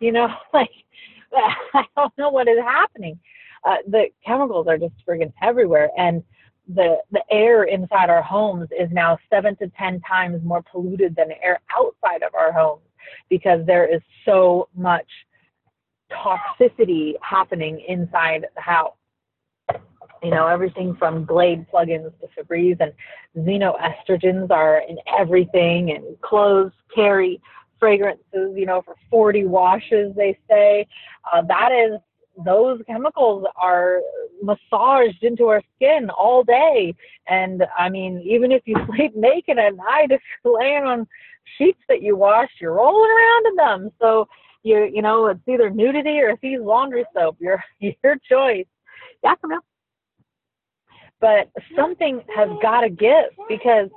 You 0.00 0.12
know, 0.12 0.28
like 0.54 0.70
I 1.74 1.84
don't 1.96 2.12
know 2.18 2.30
what 2.30 2.48
is 2.48 2.58
happening. 2.58 3.18
Uh, 3.64 3.76
the 3.86 4.06
chemicals 4.26 4.66
are 4.68 4.78
just 4.78 4.94
friggin' 5.06 5.32
everywhere, 5.42 5.90
and 5.96 6.22
the 6.74 6.98
the 7.10 7.22
air 7.30 7.64
inside 7.64 8.10
our 8.10 8.22
homes 8.22 8.68
is 8.78 8.88
now 8.92 9.18
seven 9.30 9.56
to 9.56 9.68
ten 9.78 10.00
times 10.00 10.42
more 10.44 10.62
polluted 10.62 11.14
than 11.16 11.32
air 11.42 11.60
outside 11.76 12.22
of 12.22 12.34
our 12.34 12.52
homes 12.52 12.82
because 13.28 13.64
there 13.66 13.86
is 13.92 14.00
so 14.24 14.68
much 14.76 15.06
toxicity 16.10 17.14
happening 17.22 17.84
inside 17.88 18.46
the 18.54 18.60
house. 18.60 18.94
You 20.22 20.30
know, 20.30 20.46
everything 20.46 20.94
from 20.96 21.24
Glade 21.24 21.66
plugins 21.72 22.12
to 22.20 22.28
Febreze 22.36 22.80
and 22.80 22.92
xenoestrogens 23.36 24.50
are 24.50 24.82
in 24.88 24.98
everything, 25.18 25.90
and 25.90 26.20
clothes 26.20 26.72
carry 26.94 27.40
fragrances, 27.82 28.54
you 28.54 28.64
know, 28.64 28.80
for 28.80 28.94
40 29.10 29.46
washes, 29.46 30.14
they 30.14 30.38
say. 30.48 30.86
Uh, 31.32 31.42
that 31.48 31.72
is, 31.72 31.98
those 32.44 32.80
chemicals 32.86 33.44
are 33.60 33.98
massaged 34.40 35.24
into 35.24 35.48
our 35.48 35.60
skin 35.74 36.08
all 36.10 36.44
day. 36.44 36.94
And 37.26 37.64
I 37.76 37.88
mean, 37.88 38.22
even 38.24 38.52
if 38.52 38.62
you 38.66 38.76
sleep 38.86 39.16
naked 39.16 39.58
at 39.58 39.74
night, 39.74 40.12
if 40.12 40.20
you're 40.44 40.60
laying 40.60 40.84
on 40.84 41.08
sheets 41.58 41.80
that 41.88 42.02
you 42.02 42.16
wash, 42.16 42.50
you're 42.60 42.74
rolling 42.74 43.10
around 43.10 43.46
in 43.48 43.56
them. 43.56 43.90
So, 44.00 44.28
you 44.62 44.88
you 44.94 45.02
know, 45.02 45.26
it's 45.26 45.40
either 45.48 45.68
nudity 45.68 46.20
or 46.20 46.36
Thieves 46.36 46.62
laundry 46.62 47.04
soap. 47.12 47.36
Your 47.40 47.60
your 47.80 48.16
choice. 48.30 48.66
Yeah, 49.24 49.34
come 49.40 49.50
on 49.50 49.60
but 51.20 51.48
something 51.76 52.20
has 52.34 52.48
got 52.60 52.80
to 52.80 52.90
give 52.90 53.30
because 53.48 53.88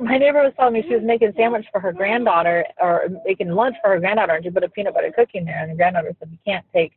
my 0.00 0.18
neighbor 0.18 0.42
was 0.42 0.52
telling 0.56 0.74
me 0.74 0.82
she 0.86 0.94
was 0.94 1.04
making 1.04 1.32
sandwich 1.36 1.66
for 1.72 1.80
her 1.80 1.92
granddaughter 1.92 2.64
or 2.80 3.08
making 3.24 3.48
lunch 3.50 3.76
for 3.82 3.90
her 3.90 4.00
granddaughter 4.00 4.34
and 4.34 4.44
she 4.44 4.50
put 4.50 4.64
a 4.64 4.68
peanut 4.68 4.94
butter 4.94 5.12
cookie 5.14 5.38
in 5.38 5.44
there 5.44 5.60
and 5.60 5.70
the 5.70 5.76
granddaughter 5.76 6.14
said 6.18 6.28
you 6.30 6.38
can't 6.44 6.64
take 6.72 6.92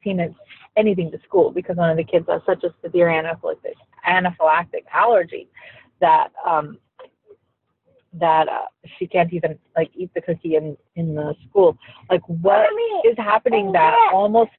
peanuts 0.00 0.34
anything 0.76 1.10
to 1.10 1.18
school 1.26 1.50
because 1.50 1.76
one 1.76 1.90
of 1.90 1.96
the 1.96 2.04
kids 2.04 2.26
has 2.28 2.40
such 2.46 2.62
a 2.64 2.74
severe 2.82 3.08
anaphylactic 3.08 3.74
anaphylactic 4.08 4.84
allergy 4.92 5.48
that 6.00 6.28
um 6.46 6.78
that 8.18 8.48
uh, 8.48 8.62
she 8.98 9.06
can't 9.06 9.32
even 9.32 9.58
like 9.76 9.90
eat 9.94 10.10
the 10.14 10.20
cookie 10.20 10.56
in 10.56 10.76
in 10.94 11.14
the 11.14 11.34
school. 11.48 11.76
Like 12.10 12.22
what 12.26 12.68
is 13.04 13.16
happening 13.18 13.72
that 13.72 13.94
almost 14.12 14.50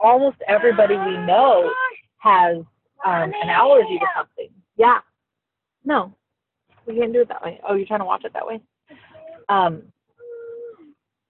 almost 0.00 0.36
everybody 0.46 0.96
we 0.96 1.16
know 1.26 1.70
has 2.18 2.58
um, 3.04 3.32
an 3.42 3.48
allergy 3.48 3.98
to 3.98 4.06
something. 4.16 4.48
Yeah. 4.76 4.98
No, 5.84 6.14
we 6.88 6.96
can't 6.96 7.12
do 7.12 7.20
it 7.20 7.28
that 7.28 7.42
way. 7.42 7.60
Oh, 7.68 7.74
you're 7.74 7.86
trying 7.86 8.00
to 8.00 8.06
watch 8.06 8.24
it 8.24 8.32
that 8.32 8.46
way? 8.46 8.60
Um, 9.48 9.82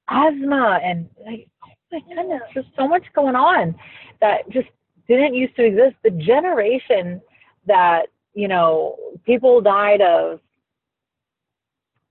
asthma 0.09 0.81
and 0.83 1.09
like, 1.27 1.49
oh 1.65 1.69
my 1.93 2.01
goodness, 2.15 2.43
there's 2.55 2.67
so 2.77 2.89
much 2.89 3.05
going 3.15 3.37
on 3.37 3.75
that 4.21 4.49
just 4.51 4.69
didn't 5.09 5.35
used 5.35 5.57
to 5.57 5.65
exist. 5.65 5.97
The 6.03 6.11
generation 6.11 7.21
that, 7.67 8.07
you 8.35 8.49
know, 8.49 8.97
people 9.25 9.61
died 9.61 10.01
of 10.01 10.41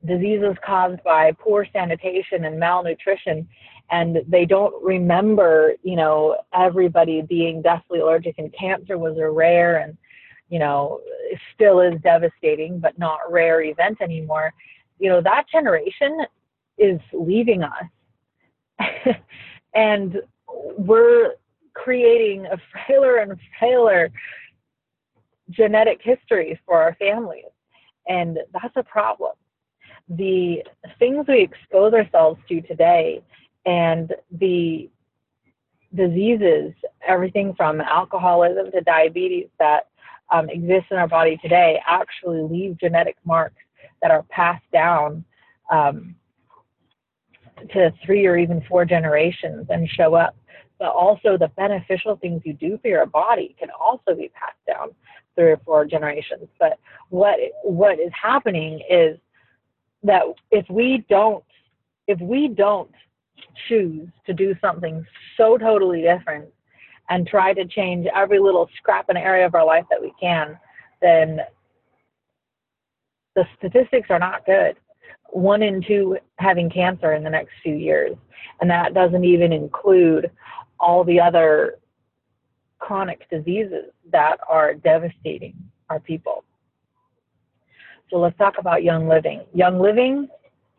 diseases 0.06 0.56
caused 0.66 1.04
by 1.04 1.32
poor 1.39 1.66
sanitation 1.74 2.46
and 2.46 2.60
malnutrition 2.60 3.48
and 3.89 4.18
they 4.27 4.46
don't 4.46 4.74
remember, 4.84 5.74
you 5.82 5.96
know, 5.96 6.38
everybody 6.54 7.22
being 7.22 7.62
deathly 7.62 8.00
allergic 8.00 8.36
and 8.38 8.54
cancer 8.54 8.98
was 8.98 9.18
a 9.18 9.30
rare 9.30 9.77
and, 9.77 9.98
you 10.50 10.60
know, 10.60 11.01
still 11.54 11.80
is 11.82 12.00
devastating, 12.01 12.80
but 12.80 12.98
not 12.98 13.20
rare 13.30 13.62
event 13.62 14.01
anymore. 14.01 14.54
You 15.00 15.10
know, 15.10 15.22
that 15.22 15.46
generation 15.51 16.25
is 16.77 17.00
leaving 17.13 17.63
us. 17.63 17.84
and 19.75 20.22
we're 20.77 21.34
creating 21.74 22.46
a 22.48 22.58
frailer 22.72 23.18
and 23.18 23.38
frailer 23.60 24.10
genetic 25.50 26.00
history 26.01 26.60
for 26.66 26.82
our 26.82 26.96
families. 26.96 27.46
And 28.08 28.39
that's 28.54 28.75
a 28.75 28.84
problem. 28.84 29.34
The 30.10 30.63
things 31.00 31.25
we 31.27 31.42
expose 31.42 31.94
ourselves 31.94 32.39
to 32.50 32.62
today 32.62 33.22
and 33.66 34.13
the 34.32 34.89
diseases, 35.94 36.74
everything 37.06 37.54
from 37.56 37.82
alcoholism 37.82 38.72
to 38.72 38.82
diabetes 38.82 39.48
that 39.60 39.88
um, 40.31 40.50
exist 40.50 40.88
in 40.91 40.98
our 40.98 41.07
body 41.07 41.38
today, 41.41 41.81
actually 41.88 42.41
leave 42.41 42.77
genetic 42.79 43.15
marks 43.25 43.62
that 44.01 44.12
are 44.12 44.24
passed 44.24 44.69
down 44.72 45.24
um, 45.72 46.15
to 47.72 47.91
three 48.05 48.25
or 48.25 48.38
even 48.38 48.62
four 48.67 48.86
generations 48.86 49.67
and 49.69 49.89
show 49.89 50.15
up. 50.15 50.36
But 50.79 50.89
also, 50.89 51.38
the 51.38 51.48
beneficial 51.57 52.17
things 52.17 52.43
you 52.46 52.53
do 52.53 52.77
for 52.81 52.88
your 52.88 53.07
body 53.07 53.55
can 53.57 53.69
also 53.72 54.13
be 54.15 54.29
passed 54.29 54.60
down 54.67 54.89
three 55.36 55.51
or 55.51 55.57
four 55.65 55.86
generations. 55.86 56.48
But 56.60 56.77
what 57.10 57.39
what 57.63 58.00
is 58.00 58.12
happening 58.19 58.81
is 58.89 59.17
that 60.03 60.24
if 60.51 60.65
we 60.69 61.05
don't 61.10 61.43
if 62.07 62.19
we 62.19 62.48
don't 62.48 62.91
choose 63.67 64.07
to 64.25 64.34
do 64.34 64.55
something 64.62 65.05
so 65.36 65.57
totally 65.57 66.01
different 66.01 66.50
and 67.10 67.28
try 67.28 67.54
to 67.54 67.66
change 67.66 68.08
every 68.14 68.40
little 68.40 68.70
scrap 68.78 69.10
and 69.10 69.18
area 69.18 69.46
of 69.46 69.56
our 69.56 69.66
life 69.66 69.86
that 69.90 70.02
we 70.02 70.14
can, 70.20 70.58
then 71.02 71.40
the 73.36 73.46
statistics 73.58 74.10
are 74.10 74.20
not 74.20 74.46
good. 74.46 74.76
One 75.30 75.62
in 75.62 75.82
two 75.82 76.18
having 76.38 76.70
cancer 76.70 77.14
in 77.14 77.24
the 77.24 77.30
next 77.30 77.52
few 77.64 77.76
years. 77.76 78.16
And 78.62 78.70
that 78.70 78.94
doesn't 78.94 79.24
even 79.24 79.54
include 79.54 80.32
all 80.80 81.04
the 81.04 81.20
other 81.20 81.80
chronic 82.80 83.30
diseases 83.30 83.86
that 84.12 84.38
are 84.50 84.74
devastating 84.74 85.56
our 85.90 86.00
people. 86.00 86.44
So 88.10 88.18
let's 88.18 88.38
talk 88.38 88.58
about 88.58 88.84
Young 88.84 89.08
Living. 89.08 89.44
Young 89.54 89.80
Living 89.80 90.30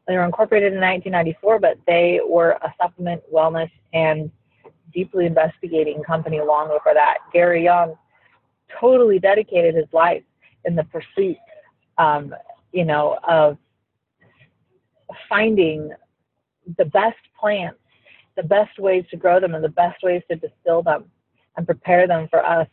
they 0.08 0.16
were 0.16 0.24
incorporated 0.24 0.72
in 0.72 0.80
1994, 0.80 1.60
but 1.60 1.78
they 1.86 2.18
were 2.26 2.52
a 2.62 2.74
supplement, 2.80 3.22
wellness, 3.32 3.70
and 3.92 4.30
deeply 4.92 5.26
investigating 5.26 6.02
company 6.02 6.40
long 6.40 6.68
before 6.68 6.94
that. 6.94 7.18
Gary 7.32 7.64
Young 7.64 7.94
totally 8.80 9.18
dedicated 9.18 9.74
his 9.74 9.86
life 9.92 10.22
in 10.64 10.74
the 10.74 10.84
pursuit, 10.84 11.36
um, 11.98 12.34
you 12.72 12.84
know, 12.84 13.18
of 13.26 13.56
finding 15.28 15.90
the 16.76 16.84
best 16.84 17.16
plants, 17.38 17.78
the 18.36 18.42
best 18.42 18.78
ways 18.78 19.04
to 19.10 19.16
grow 19.16 19.40
them, 19.40 19.54
and 19.54 19.64
the 19.64 19.70
best 19.70 20.02
ways 20.02 20.22
to 20.30 20.36
distill 20.36 20.82
them 20.82 21.04
and 21.56 21.66
prepare 21.66 22.06
them 22.06 22.28
for 22.28 22.44
us 22.44 22.68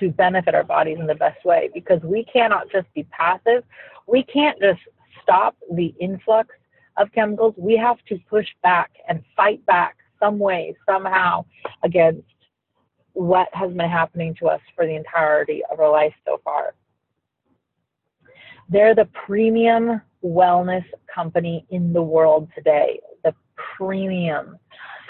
to 0.00 0.10
benefit 0.10 0.54
our 0.54 0.64
bodies 0.64 0.98
in 0.98 1.06
the 1.06 1.14
best 1.14 1.44
way. 1.44 1.70
Because 1.72 2.02
we 2.02 2.24
cannot 2.24 2.70
just 2.72 2.92
be 2.94 3.04
passive. 3.04 3.62
We 4.06 4.24
can't 4.24 4.58
just 4.60 4.80
stop 5.22 5.56
the 5.72 5.94
influx 6.00 6.48
of 6.96 7.10
chemicals, 7.12 7.54
we 7.56 7.76
have 7.76 7.96
to 8.08 8.18
push 8.28 8.46
back 8.62 8.90
and 9.08 9.22
fight 9.36 9.64
back 9.66 9.96
some 10.24 10.38
way, 10.38 10.74
somehow, 10.88 11.44
against 11.82 12.22
what 13.12 13.48
has 13.52 13.70
been 13.72 13.88
happening 13.88 14.34
to 14.40 14.46
us 14.46 14.60
for 14.74 14.86
the 14.86 14.94
entirety 14.94 15.62
of 15.70 15.80
our 15.80 15.90
life 15.90 16.14
so 16.24 16.40
far. 16.42 16.74
They're 18.68 18.94
the 18.94 19.08
premium 19.26 20.00
wellness 20.24 20.84
company 21.14 21.66
in 21.70 21.92
the 21.92 22.02
world 22.02 22.48
today. 22.54 22.98
The 23.22 23.34
premium, 23.76 24.58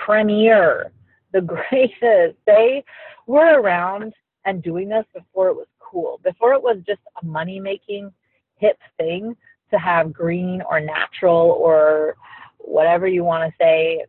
premier, 0.05 0.93
the 1.33 1.41
greatest. 1.71 2.37
They 2.47 2.85
were 3.27 3.61
around 3.61 4.13
and 4.45 4.63
doing 4.63 4.89
this 4.89 5.07
before 5.15 5.49
it 5.49 5.55
was 5.55 5.69
cool, 5.79 6.21
before 6.25 6.53
it 6.53 6.63
was 6.63 6.79
just 6.87 7.01
a 7.23 7.25
money 7.25 7.61
making 7.61 8.13
hip 8.57 8.79
thing 8.99 9.35
to 9.71 9.79
have 9.79 10.13
green 10.13 10.63
or 10.69 10.81
natural 10.81 11.57
or 11.59 12.17
whatever 12.59 13.07
you 13.07 13.25
want 13.25 13.51
to 13.51 13.57
say 13.59 14.05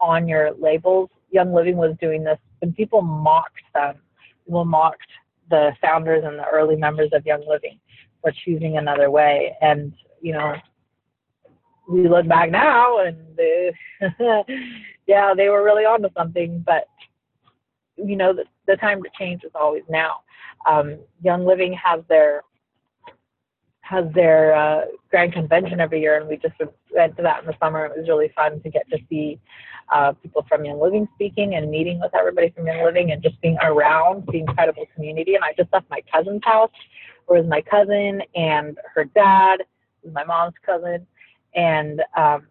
on 0.00 0.28
your 0.28 0.52
labels. 0.54 1.10
Young 1.30 1.52
Living 1.52 1.76
was 1.76 1.96
doing 2.00 2.24
this 2.24 2.38
when 2.60 2.72
people 2.72 3.02
mocked 3.02 3.62
them. 3.74 3.96
People 4.44 4.64
mocked 4.64 5.06
the 5.50 5.72
founders 5.80 6.24
and 6.24 6.38
the 6.38 6.46
early 6.46 6.76
members 6.76 7.10
of 7.12 7.24
Young 7.26 7.46
Living 7.48 7.78
for 8.22 8.32
choosing 8.44 8.78
another 8.78 9.10
way. 9.10 9.56
And, 9.60 9.92
you 10.20 10.32
know, 10.32 10.54
we 11.88 12.08
look 12.08 12.28
back 12.28 12.50
now 12.50 12.98
and 13.00 13.16
they, 13.36 13.72
yeah, 15.06 15.34
they 15.36 15.48
were 15.48 15.64
really 15.64 15.84
onto 15.84 16.08
something, 16.16 16.62
but 16.64 16.84
you 17.96 18.16
know, 18.16 18.32
the, 18.32 18.44
the 18.66 18.76
time 18.76 19.02
to 19.02 19.10
change 19.18 19.44
is 19.44 19.50
always 19.54 19.82
now. 19.88 20.20
Um, 20.66 20.98
Young 21.22 21.44
Living 21.44 21.72
has 21.72 22.00
their 22.08 22.42
has 23.90 24.04
their 24.14 24.54
uh, 24.54 24.84
grand 25.10 25.32
convention 25.32 25.80
every 25.80 26.00
year, 26.00 26.16
and 26.16 26.28
we 26.28 26.36
just 26.36 26.54
went 26.94 27.16
to 27.16 27.22
that 27.22 27.40
in 27.40 27.46
the 27.46 27.56
summer. 27.60 27.86
It 27.86 27.98
was 27.98 28.08
really 28.08 28.30
fun 28.36 28.62
to 28.62 28.70
get 28.70 28.88
to 28.90 28.98
see 29.08 29.40
uh, 29.92 30.12
people 30.22 30.46
from 30.48 30.64
Young 30.64 30.80
Living 30.80 31.08
speaking 31.16 31.56
and 31.56 31.68
meeting 31.68 31.98
with 31.98 32.14
everybody 32.14 32.50
from 32.50 32.68
Young 32.68 32.84
Living 32.84 33.10
and 33.10 33.20
just 33.20 33.40
being 33.40 33.58
around 33.62 34.28
the 34.28 34.38
incredible 34.38 34.86
community. 34.94 35.34
And 35.34 35.42
I 35.42 35.54
just 35.54 35.72
left 35.72 35.90
my 35.90 36.02
cousin's 36.12 36.42
house, 36.44 36.70
where 37.26 37.42
was 37.42 37.50
my 37.50 37.62
cousin 37.62 38.22
and 38.36 38.78
her 38.94 39.06
dad, 39.06 39.64
my 40.12 40.22
mom's 40.22 40.54
cousin, 40.64 41.04
and 41.56 42.00
um, 42.16 42.46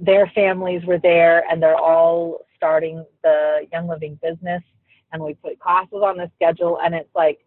their 0.00 0.26
families 0.34 0.82
were 0.86 0.98
there 0.98 1.44
and 1.50 1.62
they're 1.62 1.76
all 1.76 2.46
starting 2.56 3.04
the 3.22 3.66
Young 3.70 3.86
Living 3.86 4.18
business. 4.22 4.62
And 5.12 5.22
we 5.22 5.34
put 5.34 5.60
classes 5.60 6.00
on 6.02 6.16
the 6.16 6.30
schedule, 6.36 6.78
and 6.82 6.94
it's 6.94 7.14
like, 7.14 7.40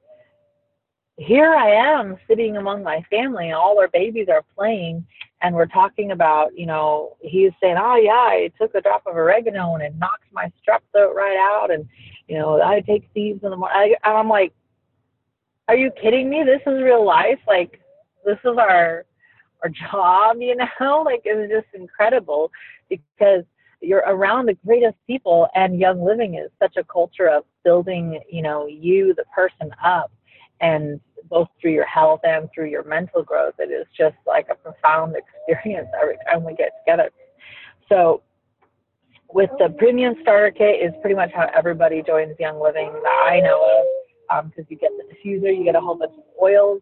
here 1.18 1.54
I 1.54 1.72
am 1.72 2.18
sitting 2.28 2.58
among 2.58 2.84
my 2.84 3.02
family, 3.10 3.52
all 3.52 3.80
our 3.80 3.88
babies 3.88 4.28
are 4.30 4.44
playing, 4.56 5.06
and 5.42 5.56
we're 5.56 5.66
talking 5.66 6.12
about, 6.12 6.58
you 6.58 6.66
know, 6.66 7.16
he's 7.22 7.52
saying, 7.62 7.78
oh 7.80 7.96
yeah, 7.96 8.12
I 8.12 8.52
took 8.60 8.76
a 8.76 8.82
drop 8.82 9.04
of 9.08 9.16
oregano 9.16 9.76
and 9.76 9.84
it 9.84 9.96
knocks 9.98 10.28
my 10.34 10.46
strep 10.46 10.82
throat 10.92 11.14
right 11.16 11.38
out, 11.38 11.72
and 11.72 11.88
you 12.28 12.38
know, 12.38 12.62
I 12.62 12.82
take 12.82 13.08
these 13.14 13.38
in 13.44 13.50
the 13.50 13.56
morning. 13.56 13.96
I, 14.04 14.10
I'm 14.10 14.28
like, 14.28 14.54
are 15.68 15.76
you 15.76 15.92
kidding 16.02 16.30
me? 16.30 16.44
This 16.44 16.62
is 16.66 16.84
real 16.84 17.06
life. 17.06 17.40
Like, 17.48 17.80
this 18.26 18.38
is 18.44 18.58
our 18.58 19.06
our 19.64 19.70
job, 19.70 20.38
you 20.40 20.56
know? 20.80 21.02
Like, 21.06 21.22
it's 21.24 21.52
just 21.52 21.74
incredible 21.74 22.52
because 22.90 23.44
you're 23.82 24.04
around 24.08 24.48
the 24.48 24.58
greatest 24.66 24.98
people, 25.08 25.48
and 25.56 25.80
Young 25.80 26.04
Living 26.04 26.36
is 26.36 26.50
such 26.60 26.76
a 26.78 26.84
culture 26.84 27.30
of 27.30 27.44
building, 27.64 28.20
you 28.30 28.42
know, 28.42 28.68
you, 28.68 29.14
the 29.16 29.26
person, 29.34 29.72
up, 29.84 30.12
and 30.62 31.00
both 31.30 31.48
through 31.60 31.72
your 31.72 31.86
health 31.86 32.22
and 32.24 32.50
through 32.54 32.68
your 32.68 32.84
mental 32.84 33.24
growth. 33.24 33.56
It 33.60 33.72
is 33.72 33.88
just 33.98 34.16
like 34.28 34.48
a 34.50 34.56
profound 34.56 35.16
experience 35.16 35.90
every 36.02 36.18
time 36.30 36.44
we 36.44 36.56
get 36.56 36.72
together. 36.86 37.10
So, 37.90 38.22
with 39.30 39.50
the 39.60 39.70
premium 39.78 40.16
starter 40.22 40.52
kit 40.52 40.82
is 40.82 40.94
pretty 41.02 41.16
much 41.16 41.32
how 41.34 41.50
everybody 41.54 42.02
joins 42.02 42.36
Young 42.40 42.62
Living 42.62 42.92
that 42.94 43.28
I 43.28 43.42
know 43.42 43.62
of, 43.62 44.46
because 44.50 44.62
um, 44.62 44.68
you 44.70 44.78
get 44.78 44.92
the 44.98 45.14
diffuser, 45.14 45.56
you 45.56 45.64
get 45.64 45.76
a 45.76 45.82
whole 45.82 45.96
bunch 45.96 46.14
of 46.14 46.24
oils, 46.42 46.82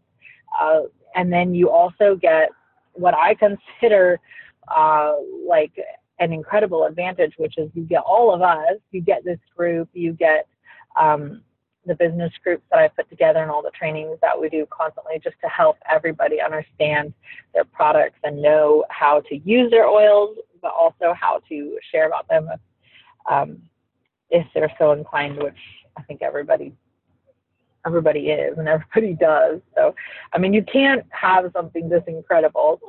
uh, 0.60 0.82
and 1.14 1.32
then 1.32 1.54
you 1.54 1.70
also 1.70 2.14
get 2.14 2.50
what 2.92 3.14
I 3.14 3.34
consider 3.34 4.20
uh, 4.74 5.14
like 5.46 5.72
an 6.20 6.32
incredible 6.32 6.84
advantage, 6.84 7.32
which 7.38 7.58
is 7.58 7.70
you 7.74 7.82
get 7.82 8.02
all 8.02 8.32
of 8.32 8.42
us, 8.42 8.78
you 8.92 9.00
get 9.00 9.24
this 9.24 9.38
group, 9.56 9.88
you 9.92 10.12
get 10.12 10.46
um, 10.98 11.42
the 11.86 11.94
business 11.94 12.32
groups 12.42 12.62
that 12.70 12.78
I 12.78 12.88
put 12.88 13.08
together 13.10 13.42
and 13.42 13.50
all 13.50 13.62
the 13.62 13.70
trainings 13.70 14.18
that 14.22 14.38
we 14.38 14.48
do 14.48 14.66
constantly 14.70 15.20
just 15.22 15.36
to 15.42 15.48
help 15.48 15.76
everybody 15.90 16.40
understand 16.40 17.12
their 17.52 17.64
products 17.64 18.18
and 18.24 18.40
know 18.40 18.84
how 18.90 19.20
to 19.28 19.36
use 19.38 19.70
their 19.70 19.86
oils, 19.86 20.36
but 20.62 20.72
also 20.72 21.14
how 21.18 21.40
to 21.48 21.78
share 21.90 22.06
about 22.06 22.28
them 22.28 22.48
if, 22.52 22.60
um, 23.30 23.62
if 24.30 24.46
they're 24.54 24.72
so 24.78 24.92
inclined, 24.92 25.42
which 25.42 25.58
I 25.96 26.02
think 26.02 26.22
everybody 26.22 26.74
everybody 27.86 28.30
is 28.30 28.56
and 28.56 28.68
everybody 28.94 29.14
does. 29.14 29.60
So, 29.74 29.94
I 30.32 30.38
mean, 30.38 30.54
you 30.54 30.64
can't 30.64 31.04
have 31.10 31.50
something 31.52 31.88
this 31.88 32.02
incredible 32.06 32.80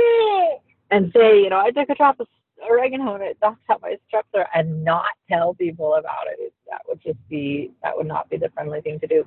and 0.90 1.12
say, 1.14 1.42
you 1.42 1.50
know, 1.50 1.58
I 1.60 1.70
took 1.70 1.90
a 1.90 1.94
drop 1.94 2.20
of 2.20 2.26
oregano 2.68 3.14
and 3.14 3.24
it 3.24 3.36
knocked 3.42 3.68
out 3.70 3.82
my 3.82 3.96
strep 4.08 4.22
throat 4.32 4.46
and 4.54 4.82
not 4.84 5.10
tell 5.28 5.54
people 5.54 5.94
about 5.96 6.26
it. 6.38 6.53
That 6.70 6.82
would 6.88 7.00
just 7.02 7.18
be, 7.28 7.72
that 7.82 7.96
would 7.96 8.06
not 8.06 8.28
be 8.30 8.36
the 8.36 8.50
friendly 8.50 8.80
thing 8.80 8.98
to 9.00 9.06
do. 9.06 9.26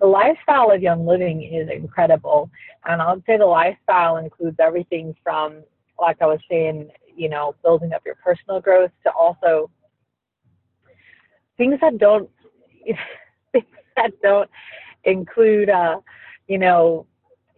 The 0.00 0.06
lifestyle 0.06 0.70
of 0.70 0.82
Young 0.82 1.06
Living 1.06 1.42
is 1.42 1.68
incredible. 1.70 2.50
And 2.86 3.02
I 3.02 3.12
would 3.12 3.24
say 3.26 3.36
the 3.36 3.46
lifestyle 3.46 4.16
includes 4.16 4.56
everything 4.58 5.14
from, 5.22 5.62
like 6.00 6.20
I 6.22 6.26
was 6.26 6.40
saying, 6.50 6.90
you 7.16 7.28
know, 7.28 7.54
building 7.62 7.92
up 7.92 8.02
your 8.06 8.14
personal 8.16 8.60
growth 8.60 8.90
to 9.04 9.12
also 9.12 9.70
things 11.56 11.78
that 11.80 11.98
don't, 11.98 12.30
things 13.52 13.66
that 13.96 14.12
don't 14.22 14.48
include, 15.04 15.68
uh, 15.68 16.00
you 16.46 16.58
know, 16.58 17.06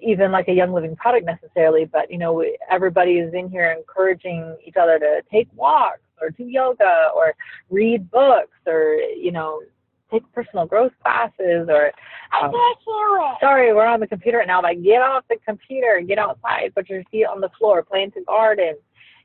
even 0.02 0.32
like 0.32 0.48
a 0.48 0.52
young 0.52 0.72
living 0.72 0.96
product 0.96 1.26
necessarily, 1.26 1.84
but 1.84 2.10
you 2.10 2.18
know, 2.18 2.44
everybody 2.70 3.18
is 3.18 3.32
in 3.34 3.50
here 3.50 3.70
encouraging 3.72 4.56
each 4.66 4.76
other 4.76 4.98
to 4.98 5.22
take 5.30 5.48
walks 5.54 6.00
or 6.20 6.30
do 6.30 6.44
yoga 6.44 7.10
or 7.14 7.34
read 7.70 8.10
books 8.10 8.56
or 8.66 8.94
you 8.94 9.32
know, 9.32 9.60
take 10.10 10.30
personal 10.32 10.66
growth 10.66 10.92
classes 11.02 11.68
or. 11.68 11.86
Um, 12.32 12.52
I 12.54 12.74
can't 12.84 13.40
Sorry, 13.40 13.72
we're 13.72 13.86
on 13.86 14.00
the 14.00 14.06
computer 14.06 14.38
right 14.38 14.46
now. 14.46 14.62
But 14.62 14.82
get 14.82 15.02
off 15.02 15.24
the 15.28 15.36
computer, 15.46 16.00
get 16.06 16.18
outside, 16.18 16.72
put 16.74 16.88
your 16.88 17.02
feet 17.10 17.24
on 17.24 17.40
the 17.40 17.50
floor, 17.58 17.82
plant 17.82 18.14
a 18.16 18.22
garden. 18.22 18.76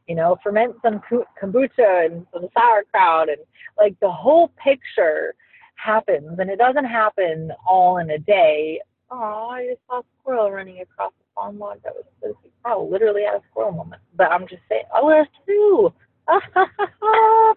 You 0.07 0.15
know, 0.15 0.37
ferment 0.43 0.75
some 0.83 1.01
kombucha 1.41 2.05
and 2.05 2.27
some 2.31 2.47
sauerkraut, 2.53 3.29
and 3.29 3.39
like 3.77 3.99
the 4.01 4.11
whole 4.11 4.51
picture 4.63 5.33
happens, 5.75 6.37
and 6.37 6.49
it 6.49 6.57
doesn't 6.57 6.85
happen 6.85 7.51
all 7.67 7.97
in 7.97 8.11
a 8.11 8.19
day 8.19 8.79
Oh, 9.11 9.49
I 9.51 9.67
just 9.67 9.81
saw 9.87 9.99
a 9.99 10.03
squirrel 10.21 10.51
running 10.51 10.81
across 10.81 11.13
the 11.19 11.25
farm 11.35 11.59
log. 11.59 11.81
That 11.83 11.93
was 11.95 12.05
so 12.21 12.33
cute. 12.41 12.53
Oh, 12.65 12.87
literally 12.89 13.23
had 13.23 13.35
a 13.35 13.41
squirrel 13.51 13.71
moment. 13.71 14.01
But 14.15 14.31
I'm 14.31 14.47
just 14.47 14.63
saying, 14.67 14.83
oh, 14.93 15.09
there's 15.09 15.27
two. 15.45 15.93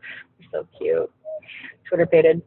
So 0.52 0.66
cute. 0.78 1.10
Twitter 1.86 2.06
baited. 2.06 2.42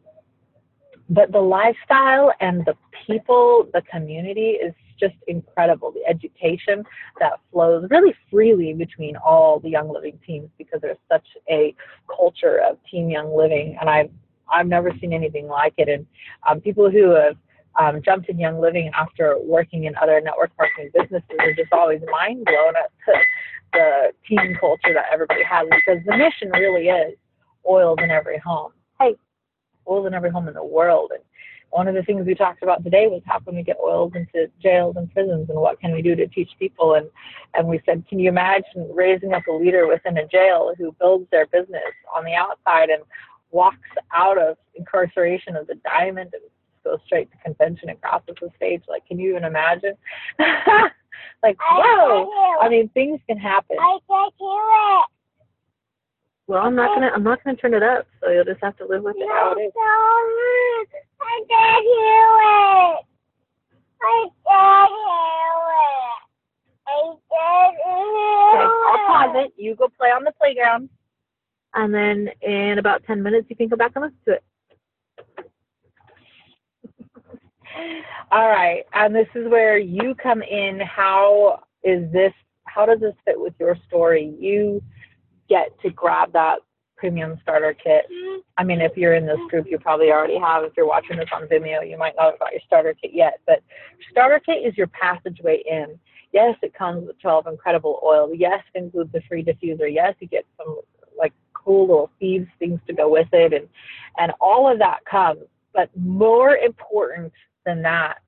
But 1.08 1.32
the 1.32 1.40
lifestyle 1.40 2.32
and 2.40 2.64
the 2.64 2.74
people, 3.06 3.68
the 3.72 3.82
community 3.82 4.58
is 4.62 4.74
just 4.98 5.14
incredible. 5.26 5.92
The 5.92 6.04
education 6.08 6.84
that 7.20 7.40
flows 7.50 7.86
really 7.90 8.14
freely 8.30 8.72
between 8.72 9.16
all 9.16 9.58
the 9.58 9.68
Young 9.68 9.92
Living 9.92 10.18
teams 10.26 10.48
because 10.58 10.80
there's 10.80 10.98
such 11.10 11.26
a 11.50 11.74
culture 12.14 12.60
of 12.68 12.78
Team 12.90 13.10
Young 13.10 13.36
Living, 13.36 13.76
and 13.80 13.90
I've 13.90 14.10
I've 14.48 14.66
never 14.66 14.92
seen 15.00 15.12
anything 15.12 15.48
like 15.48 15.74
it. 15.76 15.88
And 15.88 16.06
um, 16.48 16.60
people 16.60 16.90
who 16.90 17.10
have 17.10 17.36
um, 17.78 18.02
jumped 18.02 18.28
in 18.28 18.38
Young 18.38 18.60
Living 18.60 18.90
after 18.94 19.36
working 19.40 19.84
in 19.84 19.96
other 19.96 20.20
network 20.20 20.50
marketing 20.58 20.90
businesses 20.94 21.36
are 21.40 21.54
just 21.54 21.72
always 21.72 22.00
mind 22.10 22.44
blown 22.44 22.74
at 22.76 22.90
the 23.72 24.12
team 24.28 24.56
culture 24.60 24.92
that 24.94 25.06
everybody 25.12 25.42
has 25.44 25.66
because 25.70 26.02
the 26.06 26.16
mission 26.16 26.50
really 26.50 26.88
is 26.88 27.14
oils 27.68 27.98
in 28.02 28.10
every 28.10 28.38
home. 28.38 28.72
Hey, 29.00 29.14
oils 29.88 30.06
in 30.06 30.14
every 30.14 30.30
home 30.30 30.48
in 30.48 30.54
the 30.54 30.64
world. 30.64 31.12
And 31.14 31.22
one 31.70 31.88
of 31.88 31.94
the 31.94 32.02
things 32.02 32.26
we 32.26 32.34
talked 32.34 32.62
about 32.62 32.84
today 32.84 33.06
was 33.06 33.22
how 33.24 33.38
can 33.38 33.56
we 33.56 33.62
get 33.62 33.78
oils 33.82 34.12
into 34.14 34.50
jails 34.62 34.96
and 34.96 35.10
prisons 35.12 35.48
and 35.48 35.58
what 35.58 35.80
can 35.80 35.92
we 35.92 36.02
do 36.02 36.14
to 36.14 36.26
teach 36.28 36.50
people 36.58 36.94
and 36.94 37.08
and 37.54 37.66
we 37.66 37.80
said 37.86 38.04
can 38.08 38.18
you 38.18 38.28
imagine 38.28 38.88
raising 38.94 39.32
up 39.32 39.42
a 39.48 39.52
leader 39.52 39.86
within 39.86 40.18
a 40.18 40.28
jail 40.28 40.74
who 40.76 40.94
builds 41.00 41.26
their 41.30 41.46
business 41.46 41.80
on 42.14 42.24
the 42.24 42.34
outside 42.34 42.90
and 42.90 43.02
walks 43.52 43.88
out 44.12 44.36
of 44.36 44.58
incarceration 44.74 45.56
as 45.56 45.66
a 45.70 45.74
diamond 45.76 46.30
and 46.34 46.42
go 46.84 46.98
straight 47.06 47.30
to 47.32 47.36
convention 47.38 47.88
and 47.88 48.00
crosses 48.00 48.36
the 48.40 48.50
stage. 48.56 48.82
Like, 48.88 49.06
can 49.06 49.18
you 49.18 49.30
even 49.30 49.44
imagine? 49.44 49.94
like, 51.42 51.56
whoa! 51.60 52.58
I 52.60 52.68
mean, 52.68 52.88
things 52.90 53.20
can 53.28 53.38
happen. 53.38 53.76
I 53.80 53.98
can't 54.08 54.34
hear 54.38 54.48
it. 54.48 55.06
Well, 56.46 56.62
I'm 56.62 56.74
not 56.74 56.94
gonna. 56.94 57.10
I'm 57.14 57.22
not 57.22 57.42
gonna 57.44 57.56
turn 57.56 57.74
it 57.74 57.82
up, 57.82 58.06
so 58.20 58.30
you'll 58.30 58.44
just 58.44 58.62
have 58.62 58.76
to 58.78 58.86
live 58.86 59.02
with 59.02 59.16
it 59.16 59.28
how 59.28 59.54
it 59.56 59.62
is. 59.62 59.72
I 61.20 61.42
can't 61.48 61.84
hear 61.84 62.28
it. 62.42 63.06
I 64.02 64.28
can't 64.46 64.90
hear 64.90 65.62
it. 65.78 66.18
I 66.88 67.00
can't 67.30 67.76
hear 67.78 68.52
it. 68.52 68.66
okay, 68.66 68.68
I'll 68.90 69.06
pause 69.06 69.46
it. 69.46 69.52
You 69.56 69.76
go 69.76 69.88
play 69.96 70.08
on 70.08 70.24
the 70.24 70.32
playground, 70.32 70.88
and 71.74 71.94
then 71.94 72.28
in 72.42 72.78
about 72.78 73.04
ten 73.06 73.22
minutes, 73.22 73.46
you 73.48 73.56
can 73.56 73.68
go 73.68 73.76
back 73.76 73.92
and 73.94 74.04
listen 74.04 74.18
to 74.26 74.32
it. 74.32 74.44
All 78.30 78.48
right. 78.48 78.84
And 78.92 79.14
this 79.14 79.28
is 79.34 79.48
where 79.48 79.78
you 79.78 80.14
come 80.14 80.42
in. 80.42 80.80
How 80.80 81.62
is 81.82 82.10
this, 82.12 82.32
how 82.64 82.86
does 82.86 83.00
this 83.00 83.14
fit 83.24 83.40
with 83.40 83.54
your 83.58 83.76
story? 83.88 84.34
You 84.38 84.82
get 85.48 85.78
to 85.80 85.90
grab 85.90 86.32
that 86.32 86.60
premium 86.96 87.36
starter 87.42 87.74
kit. 87.74 88.06
I 88.56 88.64
mean, 88.64 88.80
if 88.80 88.96
you're 88.96 89.14
in 89.14 89.26
this 89.26 89.40
group, 89.50 89.66
you 89.68 89.78
probably 89.78 90.12
already 90.12 90.38
have. 90.38 90.62
If 90.62 90.72
you're 90.76 90.86
watching 90.86 91.16
this 91.16 91.28
on 91.32 91.48
Vimeo, 91.48 91.88
you 91.88 91.98
might 91.98 92.14
not 92.16 92.30
have 92.30 92.38
got 92.38 92.52
your 92.52 92.60
starter 92.64 92.94
kit 92.94 93.10
yet. 93.12 93.40
But 93.44 93.62
starter 94.10 94.38
kit 94.38 94.64
is 94.64 94.76
your 94.76 94.86
passageway 94.86 95.62
in. 95.68 95.98
Yes, 96.32 96.56
it 96.62 96.72
comes 96.74 97.06
with 97.06 97.20
12 97.20 97.48
incredible 97.48 98.00
oils. 98.04 98.30
Yes, 98.34 98.62
it 98.74 98.78
includes 98.78 99.12
the 99.12 99.20
free 99.28 99.44
diffuser. 99.44 99.92
Yes, 99.92 100.14
you 100.20 100.28
get 100.28 100.46
some 100.56 100.80
like 101.18 101.32
cool 101.52 101.88
little 101.88 102.10
thieves 102.18 102.48
things 102.58 102.80
to 102.86 102.92
go 102.92 103.08
with 103.08 103.28
it, 103.32 103.52
and 103.52 103.68
and 104.18 104.32
all 104.40 104.70
of 104.70 104.78
that 104.78 105.04
comes. 105.04 105.42
But 105.74 105.90
more 105.96 106.56
important 106.56 107.32
than 107.64 107.82
that, 107.82 108.18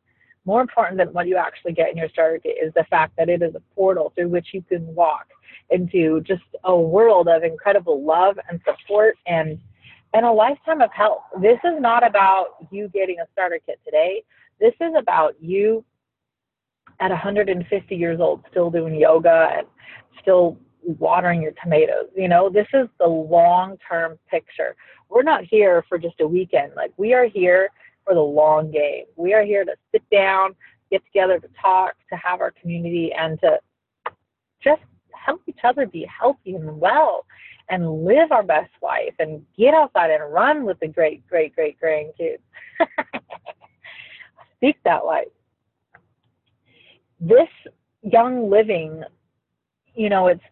more 0.45 0.61
important 0.61 0.99
than 0.99 1.09
what 1.09 1.27
you 1.27 1.37
actually 1.37 1.73
get 1.73 1.91
in 1.91 1.97
your 1.97 2.09
starter 2.11 2.39
kit 2.39 2.57
is 2.63 2.73
the 2.75 2.85
fact 2.85 3.15
that 3.17 3.29
it 3.29 3.43
is 3.43 3.55
a 3.55 3.63
portal 3.75 4.13
through 4.15 4.29
which 4.29 4.49
you 4.53 4.63
can 4.63 4.87
walk 4.95 5.27
into 5.71 6.21
just 6.23 6.43
a 6.65 6.77
world 6.77 7.29
of 7.29 7.43
incredible 7.43 8.05
love 8.05 8.39
and 8.49 8.61
support 8.65 9.17
and 9.27 9.59
and 10.13 10.25
a 10.25 10.31
lifetime 10.31 10.81
of 10.81 10.93
health. 10.93 11.23
This 11.41 11.59
is 11.65 11.81
not 11.81 12.07
about 12.07 12.51
you 12.71 12.89
getting 12.89 13.19
a 13.19 13.27
starter 13.33 13.59
kit 13.67 13.81
today. 13.85 14.23
This 14.61 14.75
is 14.81 14.93
about 14.97 15.35
you 15.41 15.85
at 17.01 17.11
150 17.11 17.97
years 17.97 18.21
old 18.21 18.45
still 18.49 18.71
doing 18.71 18.95
yoga 18.95 19.51
and 19.57 19.67
still 20.23 20.57
watering 20.85 21.43
your 21.43 21.53
tomatoes. 21.63 22.07
You 22.17 22.29
know, 22.29 22.49
this 22.49 22.69
is 22.73 22.87
the 23.01 23.07
long 23.07 23.77
term 23.89 24.19
picture. 24.31 24.77
We're 25.09 25.23
not 25.23 25.45
here 25.45 25.85
for 25.89 25.99
just 25.99 26.21
a 26.21 26.27
weekend. 26.27 26.73
Like 26.77 26.93
we 26.97 27.13
are 27.13 27.27
here 27.27 27.71
for 28.05 28.15
the 28.15 28.21
long 28.21 28.71
game. 28.71 29.05
We 29.17 29.35
are 29.35 29.45
here 29.45 29.65
to 29.65 29.75
sit 29.93 30.03
down, 30.11 30.55
get 30.91 31.05
together 31.07 31.39
to 31.39 31.49
talk, 31.61 31.95
to 32.11 32.17
have 32.17 32.41
our 32.41 32.53
community, 32.61 33.13
and 33.13 33.41
to 33.41 33.59
just 34.63 34.83
help 35.13 35.43
each 35.47 35.59
other 35.65 35.87
be 35.87 36.07
healthy 36.07 36.55
and 36.55 36.81
well 36.81 37.27
and 37.71 38.05
live 38.05 38.31
our 38.31 38.43
best 38.43 38.71
life 38.83 39.15
and 39.19 39.43
get 39.57 39.75
outside 39.75 40.11
and 40.11 40.33
run 40.33 40.65
with 40.65 40.79
the 40.81 40.89
great, 40.89 41.27
great, 41.27 41.55
great 41.55 41.79
grandkids. 41.81 42.39
Speak 44.57 44.77
that 44.85 45.05
life. 45.05 45.29
This 47.21 47.49
young 48.03 48.51
living, 48.51 49.03
you 49.95 50.11
know, 50.11 50.27
it's 50.27 50.43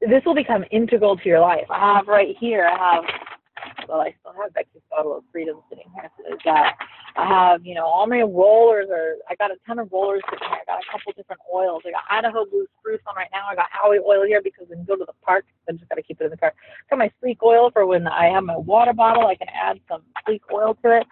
this 0.00 0.22
will 0.24 0.34
become 0.34 0.64
integral 0.70 1.16
to 1.16 1.28
your 1.28 1.40
life. 1.40 1.66
I 1.70 1.96
have 1.96 2.06
right 2.06 2.36
here, 2.38 2.66
I 2.66 2.94
have 2.96 3.04
well, 3.88 4.00
I 4.00 4.14
still 4.20 4.32
have 4.40 4.52
Becky's 4.54 4.82
bottle 4.90 5.16
of 5.16 5.24
freedom 5.32 5.60
sitting 5.68 5.86
here. 5.94 6.10
So 6.16 6.24
there's 6.28 6.40
that. 6.44 6.76
I 7.16 7.26
have, 7.26 7.64
you 7.64 7.74
know, 7.74 7.86
all 7.86 8.06
my 8.06 8.22
rollers 8.22 8.88
are, 8.90 9.16
I 9.30 9.34
got 9.36 9.50
a 9.50 9.56
ton 9.66 9.78
of 9.78 9.90
rollers 9.90 10.22
sitting 10.30 10.48
here. 10.48 10.58
I 10.60 10.64
got 10.66 10.82
a 10.82 10.90
couple 10.90 11.12
different 11.16 11.40
oils. 11.52 11.82
I 11.86 11.92
got 11.92 12.04
Idaho 12.10 12.44
Blue 12.44 12.66
Spruce 12.78 13.00
on 13.06 13.16
right 13.16 13.28
now. 13.32 13.46
I 13.50 13.54
got 13.54 13.66
Howie 13.70 13.98
oil 13.98 14.26
here 14.26 14.42
because 14.42 14.66
when 14.68 14.80
you 14.80 14.84
go 14.84 14.96
to 14.96 15.04
the 15.04 15.14
park, 15.24 15.44
I 15.68 15.72
just 15.72 15.88
got 15.88 15.96
to 15.96 16.02
keep 16.02 16.20
it 16.20 16.24
in 16.24 16.30
the 16.30 16.36
car. 16.36 16.52
got 16.90 16.98
my 16.98 17.10
Slique 17.20 17.42
oil 17.42 17.70
for 17.70 17.86
when 17.86 18.06
I 18.06 18.26
have 18.26 18.44
my 18.44 18.56
water 18.56 18.92
bottle. 18.92 19.26
I 19.26 19.36
can 19.36 19.48
add 19.48 19.80
some 19.88 20.02
Slique 20.24 20.42
oil 20.52 20.76
to 20.82 20.98
it. 20.98 21.06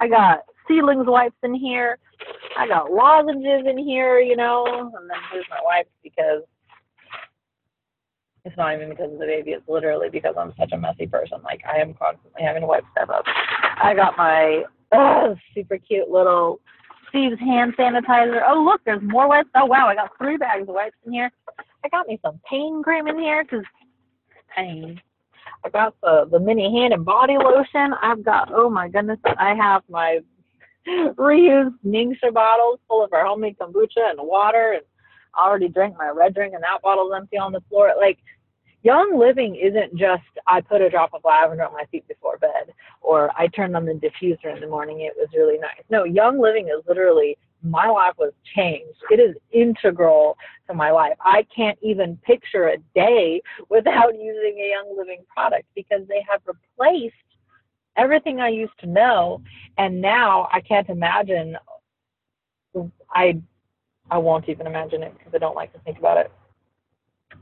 I 0.00 0.08
got 0.08 0.44
seedlings 0.66 1.06
wipes 1.06 1.36
in 1.42 1.54
here. 1.54 1.98
I 2.56 2.66
got 2.66 2.92
lozenges 2.92 3.66
in 3.66 3.78
here, 3.78 4.20
you 4.20 4.36
know, 4.36 4.64
and 4.66 5.10
then 5.10 5.18
here's 5.32 5.46
my 5.50 5.58
wipes 5.64 5.90
because 6.02 6.42
it's 8.44 8.56
not 8.56 8.74
even 8.74 8.90
because 8.90 9.12
of 9.12 9.18
the 9.18 9.26
baby. 9.26 9.52
It's 9.52 9.68
literally 9.68 10.08
because 10.08 10.34
I'm 10.38 10.52
such 10.58 10.72
a 10.72 10.78
messy 10.78 11.06
person. 11.06 11.40
Like 11.42 11.62
I 11.66 11.78
am 11.78 11.94
constantly 11.94 12.42
having 12.42 12.62
to 12.62 12.66
wipe 12.66 12.84
stuff 12.92 13.10
up. 13.10 13.24
I 13.82 13.94
got 13.94 14.16
my 14.16 14.64
oh, 14.92 15.36
super 15.54 15.78
cute 15.78 16.10
little 16.10 16.60
Thieves 17.12 17.40
hand 17.40 17.74
sanitizer. 17.76 18.42
Oh 18.46 18.62
look, 18.64 18.80
there's 18.84 19.02
more 19.02 19.28
wipes. 19.28 19.48
Oh 19.54 19.66
wow, 19.66 19.88
I 19.88 19.94
got 19.94 20.10
three 20.18 20.36
bags 20.36 20.68
of 20.68 20.74
wipes 20.74 20.96
in 21.04 21.12
here. 21.12 21.30
I 21.84 21.88
got 21.88 22.06
me 22.06 22.18
some 22.22 22.40
pain 22.48 22.82
cream 22.82 23.08
in 23.08 23.18
here 23.18 23.42
because 23.44 23.64
pain. 24.54 25.00
I 25.64 25.68
got 25.68 25.94
the 26.02 26.28
the 26.30 26.38
mini 26.38 26.78
hand 26.78 26.92
and 26.92 27.04
body 27.04 27.36
lotion. 27.36 27.94
I've 28.00 28.24
got 28.24 28.50
oh 28.54 28.70
my 28.70 28.88
goodness, 28.88 29.18
I 29.24 29.54
have 29.54 29.82
my 29.88 30.20
reused 30.88 31.74
Ningxia 31.84 32.32
bottles 32.32 32.78
full 32.88 33.04
of 33.04 33.12
our 33.12 33.26
homemade 33.26 33.58
kombucha 33.58 34.10
and 34.10 34.18
water 34.20 34.72
and 34.72 34.84
I 35.34 35.48
already 35.48 35.68
drank 35.68 35.96
my 35.96 36.08
red 36.08 36.34
drink 36.34 36.54
and 36.54 36.62
that 36.62 36.82
bottle's 36.82 37.12
empty 37.14 37.38
on 37.38 37.52
the 37.52 37.62
floor. 37.68 37.92
Like 37.98 38.18
young 38.82 39.18
living 39.18 39.56
isn't 39.56 39.96
just 39.96 40.22
I 40.46 40.60
put 40.60 40.80
a 40.80 40.90
drop 40.90 41.14
of 41.14 41.22
lavender 41.24 41.64
on 41.64 41.72
my 41.72 41.84
feet 41.90 42.06
before 42.08 42.38
bed 42.38 42.72
or 43.00 43.30
I 43.36 43.46
turned 43.48 43.76
on 43.76 43.84
the 43.84 43.92
diffuser 43.92 44.54
in 44.54 44.60
the 44.60 44.66
morning. 44.66 45.00
It 45.00 45.14
was 45.16 45.28
really 45.34 45.58
nice. 45.58 45.82
No, 45.90 46.04
young 46.04 46.40
living 46.40 46.68
is 46.68 46.84
literally 46.88 47.36
my 47.62 47.88
life 47.88 48.14
was 48.18 48.32
changed. 48.56 48.98
It 49.10 49.20
is 49.20 49.36
integral 49.52 50.36
to 50.66 50.74
my 50.74 50.90
life. 50.90 51.16
I 51.20 51.46
can't 51.54 51.78
even 51.82 52.16
picture 52.18 52.68
a 52.68 52.78
day 52.94 53.42
without 53.68 54.14
using 54.14 54.58
a 54.60 54.70
young 54.70 54.96
living 54.96 55.24
product 55.32 55.66
because 55.74 56.02
they 56.08 56.24
have 56.30 56.40
replaced 56.46 57.14
everything 57.96 58.40
I 58.40 58.48
used 58.48 58.78
to 58.80 58.86
know. 58.86 59.42
And 59.78 60.00
now 60.00 60.48
I 60.52 60.60
can't 60.60 60.88
imagine 60.88 61.56
I 63.12 63.40
I 64.10 64.18
won't 64.18 64.48
even 64.48 64.66
imagine 64.66 65.02
it 65.02 65.16
because 65.16 65.32
I 65.34 65.38
don't 65.38 65.54
like 65.54 65.72
to 65.72 65.78
think 65.80 65.98
about 65.98 66.18
it. 66.18 66.32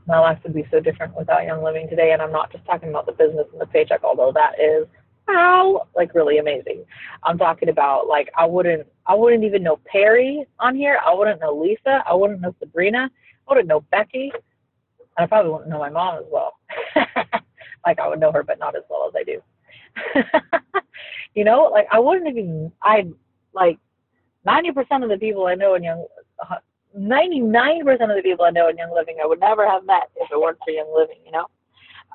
My 0.05 0.19
life 0.19 0.39
would 0.43 0.53
be 0.53 0.67
so 0.71 0.79
different 0.79 1.15
without 1.15 1.43
Young 1.43 1.63
Living 1.63 1.89
today, 1.89 2.11
and 2.11 2.21
I'm 2.21 2.31
not 2.31 2.51
just 2.51 2.65
talking 2.65 2.89
about 2.89 3.05
the 3.05 3.11
business 3.11 3.47
and 3.51 3.59
the 3.59 3.65
paycheck, 3.65 4.03
although 4.03 4.31
that 4.33 4.59
is 4.59 4.87
how 5.27 5.87
like 5.95 6.13
really 6.13 6.37
amazing. 6.39 6.85
I'm 7.23 7.37
talking 7.37 7.69
about 7.69 8.07
like 8.07 8.29
I 8.37 8.45
wouldn't 8.45 8.87
I 9.05 9.15
wouldn't 9.15 9.43
even 9.43 9.63
know 9.63 9.79
Perry 9.85 10.45
on 10.59 10.75
here. 10.75 10.99
I 11.05 11.13
wouldn't 11.13 11.41
know 11.41 11.53
Lisa. 11.55 12.03
I 12.07 12.13
wouldn't 12.13 12.41
know 12.41 12.55
Sabrina. 12.59 13.09
I 13.09 13.51
wouldn't 13.51 13.67
know 13.67 13.81
Becky. 13.91 14.31
And 15.17 15.23
I 15.23 15.27
probably 15.27 15.51
wouldn't 15.51 15.69
know 15.69 15.79
my 15.79 15.89
mom 15.89 16.17
as 16.19 16.25
well. 16.31 16.53
like 17.85 17.99
I 17.99 18.07
would 18.07 18.19
know 18.19 18.31
her, 18.31 18.43
but 18.43 18.59
not 18.59 18.75
as 18.75 18.83
well 18.89 19.07
as 19.07 19.13
I 19.15 19.23
do. 19.23 19.41
you 21.35 21.43
know, 21.43 21.69
like 21.71 21.87
I 21.91 21.99
wouldn't 21.99 22.27
even 22.27 22.71
I 22.81 23.07
like 23.53 23.77
ninety 24.45 24.71
percent 24.71 25.03
of 25.03 25.09
the 25.09 25.17
people 25.17 25.47
I 25.47 25.55
know 25.55 25.75
in 25.75 25.83
Young 25.83 26.05
99% 26.97 27.87
of 28.01 28.15
the 28.15 28.21
people 28.23 28.45
I 28.45 28.49
know 28.49 28.67
in 28.69 28.77
Young 28.77 28.93
Living 28.93 29.17
I 29.21 29.27
would 29.27 29.39
never 29.39 29.67
have 29.67 29.85
met 29.85 30.09
if 30.15 30.31
it 30.31 30.39
weren't 30.39 30.57
for 30.63 30.71
Young 30.71 30.93
Living, 30.95 31.17
you 31.25 31.31
know? 31.31 31.45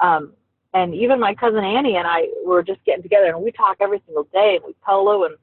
Um, 0.03 0.33
and 0.73 0.95
even 0.95 1.21
my 1.21 1.35
cousin 1.35 1.63
Annie 1.63 1.97
and 1.97 2.07
I 2.07 2.29
were 2.45 2.63
just 2.63 2.85
getting 2.85 3.03
together 3.03 3.27
and 3.27 3.41
we 3.41 3.53
talk 3.53 3.77
every 3.81 4.03
single 4.07 4.25
day 4.33 4.57
and 4.57 4.65
we 4.67 4.75
polo 4.85 5.25
and, 5.25 5.37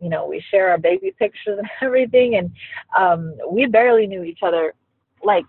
you 0.00 0.10
know, 0.10 0.26
we 0.26 0.44
share 0.50 0.70
our 0.70 0.78
baby 0.78 1.14
pictures 1.18 1.58
and 1.58 1.68
everything. 1.80 2.36
And 2.36 2.52
um, 2.98 3.34
we 3.50 3.66
barely 3.66 4.06
knew 4.06 4.22
each 4.22 4.40
other. 4.42 4.74
Like, 5.24 5.46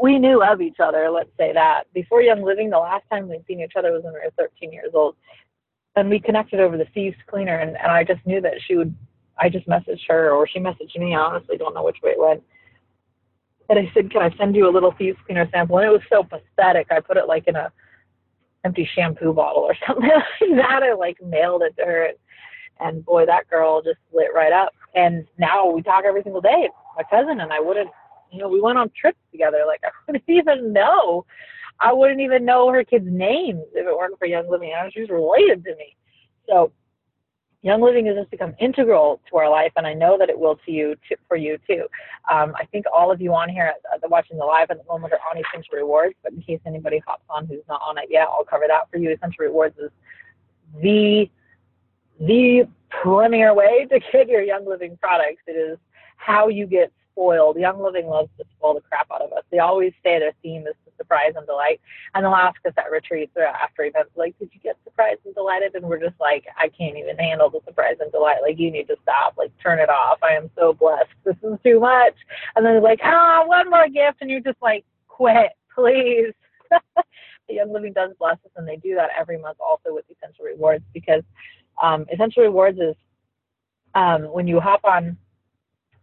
we 0.00 0.18
knew 0.18 0.42
of 0.42 0.60
each 0.60 0.80
other, 0.80 1.08
let's 1.10 1.30
say 1.38 1.54
that. 1.54 1.84
Before 1.94 2.20
Young 2.20 2.42
Living, 2.42 2.68
the 2.68 2.78
last 2.78 3.04
time 3.10 3.28
we'd 3.28 3.46
seen 3.46 3.60
each 3.60 3.72
other 3.76 3.92
was 3.92 4.04
when 4.04 4.12
we 4.12 4.20
were 4.20 4.30
13 4.38 4.70
years 4.70 4.90
old. 4.92 5.16
And 5.94 6.10
we 6.10 6.20
connected 6.20 6.60
over 6.60 6.76
the 6.76 6.84
Thieves 6.92 7.16
Cleaner, 7.26 7.56
and, 7.56 7.70
and 7.78 7.90
I 7.90 8.04
just 8.04 8.24
knew 8.26 8.42
that 8.42 8.60
she 8.66 8.76
would 8.76 8.94
I 9.38 9.48
just 9.48 9.68
messaged 9.68 10.08
her 10.08 10.30
or 10.30 10.48
she 10.48 10.58
messaged 10.58 10.96
me. 10.98 11.14
I 11.14 11.18
honestly 11.18 11.56
don't 11.56 11.74
know 11.74 11.84
which 11.84 11.98
way 12.02 12.10
it 12.10 12.18
went. 12.18 12.42
And 13.68 13.78
I 13.78 13.90
said, 13.94 14.10
Can 14.10 14.22
I 14.22 14.34
send 14.36 14.54
you 14.54 14.68
a 14.68 14.72
little 14.72 14.92
Thieves 14.96 15.18
Cleaner 15.26 15.48
sample? 15.52 15.78
And 15.78 15.86
it 15.86 15.90
was 15.90 16.02
so 16.10 16.22
pathetic. 16.22 16.86
I 16.90 17.00
put 17.00 17.16
it 17.16 17.26
like 17.26 17.48
in 17.48 17.56
a 17.56 17.72
empty 18.64 18.88
shampoo 18.94 19.32
bottle 19.32 19.62
or 19.62 19.74
something 19.86 20.08
like 20.08 20.56
that. 20.56 20.82
I 20.82 20.94
like 20.94 21.18
mailed 21.22 21.62
it 21.62 21.76
to 21.78 21.84
her. 21.84 22.10
And, 22.78 23.04
boy, 23.04 23.24
that 23.26 23.48
girl 23.48 23.82
just 23.82 23.98
lit 24.12 24.28
right 24.34 24.52
up. 24.52 24.72
And 24.94 25.26
now 25.38 25.70
we 25.70 25.82
talk 25.82 26.04
every 26.06 26.22
single 26.22 26.40
day. 26.40 26.68
My 26.96 27.02
cousin 27.10 27.40
and 27.40 27.52
I 27.52 27.60
wouldn't, 27.60 27.90
you 28.30 28.38
know, 28.38 28.48
we 28.48 28.60
went 28.60 28.78
on 28.78 28.90
trips 28.98 29.18
together. 29.32 29.64
Like 29.66 29.80
I 29.84 29.90
wouldn't 30.06 30.24
even 30.28 30.72
know. 30.72 31.24
I 31.78 31.92
wouldn't 31.92 32.20
even 32.20 32.44
know 32.44 32.70
her 32.70 32.84
kids' 32.84 33.04
names 33.06 33.62
if 33.74 33.86
it 33.86 33.96
weren't 33.96 34.18
for 34.18 34.26
Young 34.26 34.50
Living. 34.50 34.72
She 34.92 35.00
was 35.00 35.10
related 35.10 35.62
to 35.64 35.76
me. 35.76 35.94
So 36.48 36.72
Young 37.62 37.80
Living 37.80 38.06
has 38.06 38.16
just 38.16 38.30
become 38.30 38.54
integral 38.60 39.20
to 39.30 39.38
our 39.38 39.50
life, 39.50 39.72
and 39.76 39.86
I 39.86 39.94
know 39.94 40.16
that 40.18 40.28
it 40.28 40.38
will 40.38 40.56
to 40.66 40.70
you, 40.70 40.94
to, 41.08 41.16
for 41.26 41.36
you 41.36 41.58
too. 41.68 41.86
Um, 42.30 42.54
I 42.56 42.64
think 42.66 42.86
all 42.94 43.10
of 43.10 43.20
you 43.20 43.34
on 43.34 43.48
here 43.48 43.72
uh, 43.92 43.98
watching 44.08 44.38
the 44.38 44.44
live 44.44 44.70
at 44.70 44.78
the 44.78 44.84
moment 44.84 45.12
are 45.14 45.18
on 45.30 45.42
Essential 45.42 45.74
Rewards, 45.74 46.14
but 46.22 46.32
in 46.32 46.42
case 46.42 46.60
anybody 46.66 47.02
hops 47.06 47.24
on 47.28 47.46
who's 47.46 47.64
not 47.68 47.80
on 47.86 47.98
it 47.98 48.04
yet, 48.08 48.28
I'll 48.30 48.44
cover 48.44 48.64
that 48.68 48.90
for 48.90 48.98
you. 48.98 49.10
Essential 49.10 49.44
Rewards 49.44 49.76
is 49.78 49.90
the 50.80 51.30
the 52.20 52.66
premier 52.88 53.52
way 53.52 53.86
to 53.90 54.00
get 54.12 54.28
your 54.28 54.42
Young 54.42 54.66
Living 54.66 54.96
products. 55.02 55.42
It 55.46 55.52
is 55.52 55.78
how 56.16 56.48
you 56.48 56.66
get 56.66 56.92
spoiled. 57.12 57.56
Young 57.56 57.82
Living 57.82 58.06
loves 58.06 58.28
to 58.38 58.44
spoil 58.56 58.74
the 58.74 58.80
crap 58.80 59.06
out 59.12 59.22
of 59.22 59.32
us. 59.32 59.44
They 59.50 59.58
always 59.58 59.92
say 60.02 60.18
their 60.18 60.32
theme 60.42 60.66
is 60.66 60.74
surprise 60.96 61.32
and 61.36 61.46
delight. 61.46 61.80
And 62.14 62.24
they'll 62.24 62.34
ask 62.34 62.60
us 62.66 62.72
at 62.76 62.90
retreats 62.90 63.32
or 63.36 63.44
after 63.44 63.84
events, 63.84 64.10
like, 64.16 64.38
did 64.38 64.50
you 64.52 64.60
get 64.60 64.76
surprised 64.84 65.20
and 65.24 65.34
delighted? 65.34 65.74
And 65.74 65.84
we're 65.86 66.00
just 66.00 66.18
like, 66.20 66.44
I 66.58 66.68
can't 66.68 66.96
even 66.96 67.16
handle 67.16 67.50
the 67.50 67.60
surprise 67.64 67.96
and 68.00 68.10
delight. 68.12 68.38
Like, 68.42 68.58
you 68.58 68.70
need 68.70 68.88
to 68.88 68.96
stop. 69.02 69.34
Like, 69.36 69.52
turn 69.62 69.78
it 69.78 69.88
off. 69.88 70.18
I 70.22 70.32
am 70.32 70.50
so 70.56 70.72
blessed. 70.72 71.10
This 71.24 71.36
is 71.42 71.58
too 71.64 71.80
much. 71.80 72.14
And 72.54 72.64
then 72.64 72.74
they're 72.74 72.82
like, 72.82 73.00
ah, 73.02 73.42
oh, 73.42 73.46
one 73.46 73.70
more 73.70 73.88
gift. 73.88 74.18
And 74.20 74.30
you're 74.30 74.40
just 74.40 74.60
like, 74.62 74.84
quit, 75.08 75.52
please. 75.74 76.32
the 76.70 76.74
Young 77.54 77.72
Living 77.72 77.92
does 77.92 78.10
bless 78.18 78.36
us, 78.44 78.50
and 78.56 78.66
they 78.66 78.76
do 78.76 78.94
that 78.94 79.10
every 79.18 79.38
month 79.38 79.58
also 79.60 79.94
with 79.94 80.04
Essential 80.10 80.44
Rewards 80.44 80.84
because 80.92 81.22
um, 81.82 82.06
Essential 82.12 82.42
Rewards 82.42 82.78
is 82.78 82.94
um, 83.94 84.24
when 84.24 84.46
you 84.46 84.60
hop 84.60 84.84
on 84.84 85.16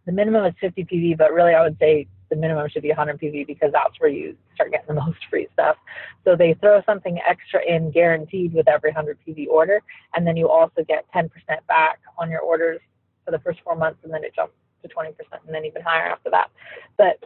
the 0.06 0.12
minimum 0.12 0.44
is 0.44 0.54
50 0.60 0.84
PV, 0.84 1.18
but 1.18 1.32
really 1.32 1.54
I 1.54 1.62
would 1.62 1.78
say 1.78 2.06
the 2.34 2.40
minimum 2.40 2.68
should 2.68 2.82
be 2.82 2.88
100 2.88 3.20
PV 3.20 3.46
because 3.46 3.70
that's 3.72 3.98
where 4.00 4.10
you 4.10 4.36
start 4.54 4.72
getting 4.72 4.94
the 4.94 5.00
most 5.06 5.18
free 5.30 5.48
stuff. 5.52 5.76
So 6.24 6.34
they 6.36 6.54
throw 6.54 6.82
something 6.84 7.18
extra 7.26 7.60
in 7.64 7.90
guaranteed 7.90 8.52
with 8.52 8.68
every 8.68 8.90
100 8.90 9.18
PV 9.26 9.48
order, 9.48 9.80
and 10.14 10.26
then 10.26 10.36
you 10.36 10.48
also 10.48 10.84
get 10.86 11.06
10% 11.14 11.30
back 11.68 12.00
on 12.18 12.30
your 12.30 12.40
orders 12.40 12.80
for 13.24 13.30
the 13.30 13.38
first 13.38 13.60
four 13.62 13.76
months, 13.76 14.00
and 14.02 14.12
then 14.12 14.24
it 14.24 14.34
jumps 14.34 14.54
to 14.82 14.88
20%, 14.88 15.14
and 15.46 15.54
then 15.54 15.64
even 15.64 15.82
higher 15.82 16.06
after 16.06 16.30
that. 16.30 16.50
But 16.98 17.22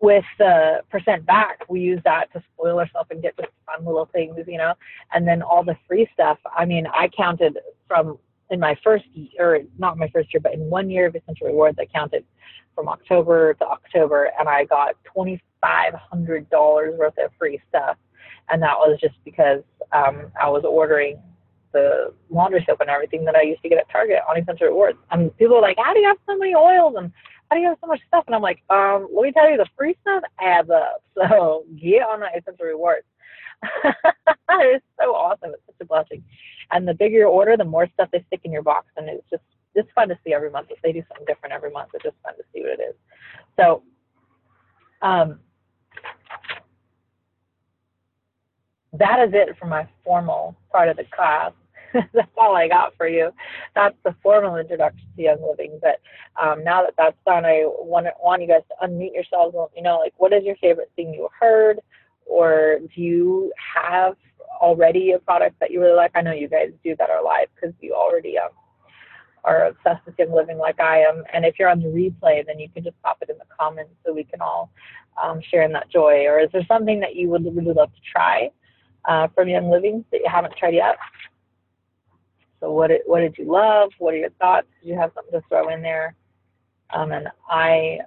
with 0.00 0.24
the 0.38 0.82
percent 0.90 1.24
back, 1.26 1.60
we 1.68 1.80
use 1.80 2.00
that 2.04 2.32
to 2.32 2.42
spoil 2.54 2.78
ourselves 2.78 3.08
and 3.10 3.22
get 3.22 3.36
just 3.36 3.50
fun 3.66 3.84
little 3.84 4.08
things, 4.12 4.36
you 4.46 4.58
know. 4.58 4.74
And 5.12 5.26
then 5.26 5.42
all 5.42 5.64
the 5.64 5.76
free 5.88 6.08
stuff. 6.12 6.38
I 6.56 6.64
mean, 6.64 6.86
I 6.86 7.08
counted 7.08 7.58
from 7.88 8.18
in 8.50 8.60
my 8.60 8.76
first 8.84 9.04
year, 9.12 9.30
or 9.40 9.58
not 9.78 9.98
my 9.98 10.08
first 10.08 10.32
year, 10.32 10.40
but 10.40 10.54
in 10.54 10.60
one 10.70 10.90
year 10.90 11.06
of 11.06 11.16
Essential 11.16 11.46
Rewards, 11.46 11.78
I 11.78 11.86
counted 11.86 12.24
from 12.74 12.88
October 12.88 13.54
to 13.54 13.64
October, 13.66 14.30
and 14.38 14.48
I 14.48 14.64
got 14.64 14.96
twenty 15.04 15.42
five 15.60 15.94
hundred 15.94 16.48
dollars 16.50 16.94
worth 16.98 17.16
of 17.18 17.30
free 17.38 17.60
stuff, 17.68 17.96
and 18.50 18.62
that 18.62 18.76
was 18.76 18.98
just 19.00 19.14
because 19.24 19.62
um, 19.92 20.30
I 20.40 20.48
was 20.48 20.64
ordering 20.64 21.20
the 21.72 22.12
laundry 22.30 22.64
soap 22.66 22.80
and 22.80 22.90
everything 22.90 23.24
that 23.24 23.34
I 23.34 23.42
used 23.42 23.62
to 23.62 23.68
get 23.68 23.78
at 23.78 23.90
Target 23.90 24.20
on 24.28 24.38
Essential 24.38 24.68
Rewards. 24.68 24.98
And 25.10 25.36
people 25.36 25.56
are 25.56 25.62
like, 25.62 25.76
"How 25.78 25.92
do 25.92 26.00
you 26.00 26.06
have 26.08 26.18
so 26.26 26.36
many 26.36 26.54
oils 26.54 26.94
and 26.96 27.10
how 27.50 27.56
do 27.56 27.62
you 27.62 27.68
have 27.68 27.78
so 27.80 27.86
much 27.86 28.00
stuff?" 28.08 28.24
And 28.26 28.34
I'm 28.34 28.42
like, 28.42 28.62
um, 28.70 29.08
"Let 29.14 29.22
me 29.22 29.32
tell 29.32 29.50
you, 29.50 29.56
the 29.56 29.66
free 29.76 29.96
stuff 30.02 30.22
adds 30.40 30.70
up. 30.70 31.02
So 31.14 31.64
get 31.80 32.02
on 32.02 32.20
that 32.20 32.36
Essential 32.36 32.66
Rewards." 32.66 33.06
It's 34.50 34.84
so 35.00 35.14
awesome. 35.14 35.50
It's 35.54 35.62
such 35.66 35.76
a 35.80 35.84
blessing. 35.84 36.22
And 36.70 36.86
the 36.86 36.94
bigger 36.94 37.18
your 37.18 37.28
order, 37.28 37.56
the 37.56 37.64
more 37.64 37.88
stuff 37.94 38.08
they 38.12 38.24
stick 38.26 38.40
in 38.44 38.52
your 38.52 38.62
box. 38.62 38.86
And 38.96 39.08
it's 39.08 39.28
just, 39.30 39.42
it's 39.74 39.88
fun 39.94 40.08
to 40.08 40.18
see 40.24 40.32
every 40.32 40.50
month. 40.50 40.68
If 40.70 40.80
they 40.82 40.92
do 40.92 41.02
something 41.08 41.26
different 41.26 41.54
every 41.54 41.70
month, 41.70 41.90
it's 41.94 42.04
just 42.04 42.16
fun 42.22 42.36
to 42.36 42.42
see 42.52 42.60
what 42.60 42.78
it 42.78 42.82
is. 42.82 42.94
So, 43.56 43.82
um, 45.02 45.40
that 48.92 49.26
is 49.26 49.34
it 49.34 49.56
for 49.58 49.66
my 49.66 49.86
formal 50.04 50.56
part 50.70 50.88
of 50.88 50.96
the 50.96 51.04
class. 51.14 51.52
that's 52.12 52.30
all 52.36 52.56
I 52.56 52.68
got 52.68 52.96
for 52.96 53.08
you. 53.08 53.30
That's 53.74 53.96
the 54.04 54.14
formal 54.22 54.56
introduction 54.56 55.06
to 55.16 55.22
Young 55.22 55.42
Living. 55.48 55.78
But 55.80 56.00
um, 56.40 56.64
now 56.64 56.82
that 56.82 56.94
that's 56.96 57.16
done, 57.24 57.44
I 57.44 57.62
want, 57.64 58.06
want 58.22 58.42
you 58.42 58.48
guys 58.48 58.62
to 58.68 58.86
unmute 58.86 59.14
yourselves 59.14 59.54
me 59.74 59.82
know, 59.82 59.98
like, 59.98 60.14
what 60.16 60.32
is 60.32 60.44
your 60.44 60.56
favorite 60.56 60.90
thing 60.96 61.14
you 61.14 61.28
heard? 61.38 61.80
Or 62.26 62.78
do 62.94 63.00
you 63.00 63.52
have 63.84 64.16
already 64.60 65.12
a 65.12 65.18
product 65.18 65.58
that 65.60 65.70
you 65.70 65.80
really 65.80 65.96
like? 65.96 66.12
I 66.14 66.22
know 66.22 66.32
you 66.32 66.48
guys 66.48 66.70
do 66.82 66.96
that 66.98 67.10
are 67.10 67.22
live 67.22 67.48
because 67.54 67.74
you 67.80 67.94
already 67.94 68.38
um, 68.38 68.48
are 69.44 69.66
obsessed 69.66 70.04
with 70.06 70.18
Young 70.18 70.32
Living 70.32 70.58
like 70.58 70.80
I 70.80 71.00
am. 71.00 71.22
And 71.32 71.44
if 71.44 71.58
you're 71.58 71.68
on 71.68 71.80
the 71.80 71.88
replay, 71.88 72.44
then 72.46 72.58
you 72.58 72.68
can 72.68 72.82
just 72.82 73.00
pop 73.02 73.18
it 73.20 73.30
in 73.30 73.38
the 73.38 73.44
comments 73.58 73.92
so 74.04 74.12
we 74.12 74.24
can 74.24 74.40
all 74.40 74.70
um, 75.22 75.40
share 75.50 75.62
in 75.62 75.72
that 75.72 75.90
joy. 75.90 76.24
Or 76.26 76.40
is 76.40 76.48
there 76.52 76.64
something 76.66 77.00
that 77.00 77.14
you 77.14 77.28
would 77.28 77.44
really 77.44 77.74
love 77.74 77.92
to 77.92 78.00
try 78.10 78.50
uh, 79.08 79.28
from 79.34 79.48
Young 79.48 79.70
Living 79.70 80.04
that 80.10 80.18
you 80.18 80.28
haven't 80.30 80.56
tried 80.56 80.74
yet? 80.74 80.96
So 82.60 82.72
what 82.72 82.88
did, 82.88 83.02
what 83.04 83.20
did 83.20 83.36
you 83.36 83.50
love? 83.50 83.90
What 83.98 84.14
are 84.14 84.18
your 84.18 84.30
thoughts? 84.40 84.66
Did 84.80 84.88
you 84.88 84.98
have 84.98 85.10
something 85.14 85.38
to 85.38 85.46
throw 85.48 85.68
in 85.68 85.82
there? 85.82 86.14
Um, 86.94 87.12
and 87.12 87.28
I, 87.50 87.98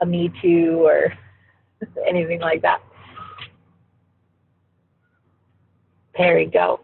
a 0.00 0.06
me 0.06 0.30
too, 0.40 0.82
or 0.84 1.12
anything 2.06 2.40
like 2.40 2.62
that. 2.62 2.80
Perry, 6.14 6.46
go. 6.46 6.80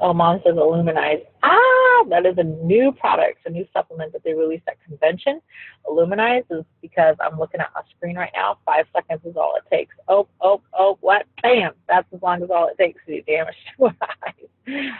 Oh, 0.00 0.12
mom 0.12 0.40
says 0.44 0.54
Illumineyes. 0.54 1.24
Ah, 1.42 2.04
that 2.08 2.24
is 2.24 2.38
a 2.38 2.44
new 2.44 2.92
product, 2.92 3.38
a 3.46 3.50
new 3.50 3.66
supplement 3.72 4.12
that 4.12 4.22
they 4.22 4.32
released 4.32 4.62
at 4.68 4.82
convention. 4.84 5.40
Illumineyes 5.86 6.44
is 6.50 6.64
because 6.80 7.16
I'm 7.20 7.38
looking 7.38 7.60
at 7.60 7.70
my 7.74 7.82
screen 7.96 8.16
right 8.16 8.30
now. 8.34 8.58
Five 8.64 8.86
seconds 8.94 9.20
is 9.24 9.36
all 9.36 9.56
it 9.56 9.68
takes. 9.74 9.96
Oh, 10.06 10.28
oh, 10.40 10.60
oh, 10.72 10.98
what? 11.00 11.26
Bam! 11.42 11.72
That's 11.88 12.06
as 12.14 12.22
long 12.22 12.42
as 12.42 12.50
all 12.50 12.68
it 12.68 12.78
takes 12.78 13.04
to 13.06 13.16
do 13.16 13.22
damage 13.22 13.56
to 13.78 13.90
eyes. 14.26 14.90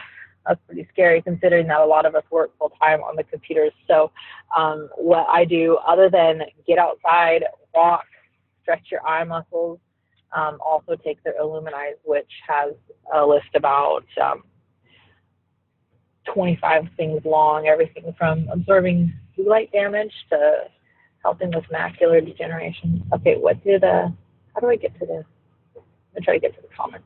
That's 0.47 0.59
pretty 0.65 0.87
scary 0.91 1.21
considering 1.21 1.67
that 1.67 1.79
a 1.79 1.85
lot 1.85 2.05
of 2.05 2.15
us 2.15 2.23
work 2.31 2.51
full 2.57 2.71
time 2.81 3.01
on 3.01 3.15
the 3.15 3.23
computers. 3.23 3.73
So, 3.87 4.11
um, 4.55 4.89
what 4.95 5.27
I 5.29 5.45
do 5.45 5.77
other 5.87 6.09
than 6.09 6.41
get 6.65 6.77
outside, 6.77 7.43
walk, 7.73 8.05
stretch 8.61 8.87
your 8.91 9.05
eye 9.05 9.23
muscles, 9.23 9.79
um, 10.35 10.59
also 10.65 10.95
take 10.95 11.21
their 11.23 11.33
Illumineyes, 11.41 11.97
which 12.03 12.31
has 12.47 12.73
a 13.13 13.25
list 13.25 13.49
about 13.55 14.05
um, 14.21 14.43
25 16.33 16.85
things 16.97 17.21
long, 17.25 17.67
everything 17.67 18.13
from 18.17 18.47
absorbing 18.51 19.13
blue 19.35 19.49
light 19.49 19.71
damage 19.71 20.13
to 20.29 20.63
helping 21.23 21.51
with 21.51 21.65
macular 21.73 22.23
degeneration. 22.25 23.03
Okay, 23.13 23.35
what 23.37 23.63
did, 23.63 23.83
uh, 23.83 24.09
how 24.53 24.61
do 24.61 24.67
I 24.67 24.75
get 24.75 24.97
to 24.99 25.05
this? 25.05 25.25
I'm 25.75 25.83
gonna 26.13 26.25
try 26.25 26.33
to 26.35 26.39
get 26.39 26.55
to 26.55 26.61
the 26.61 26.75
comments. 26.75 27.05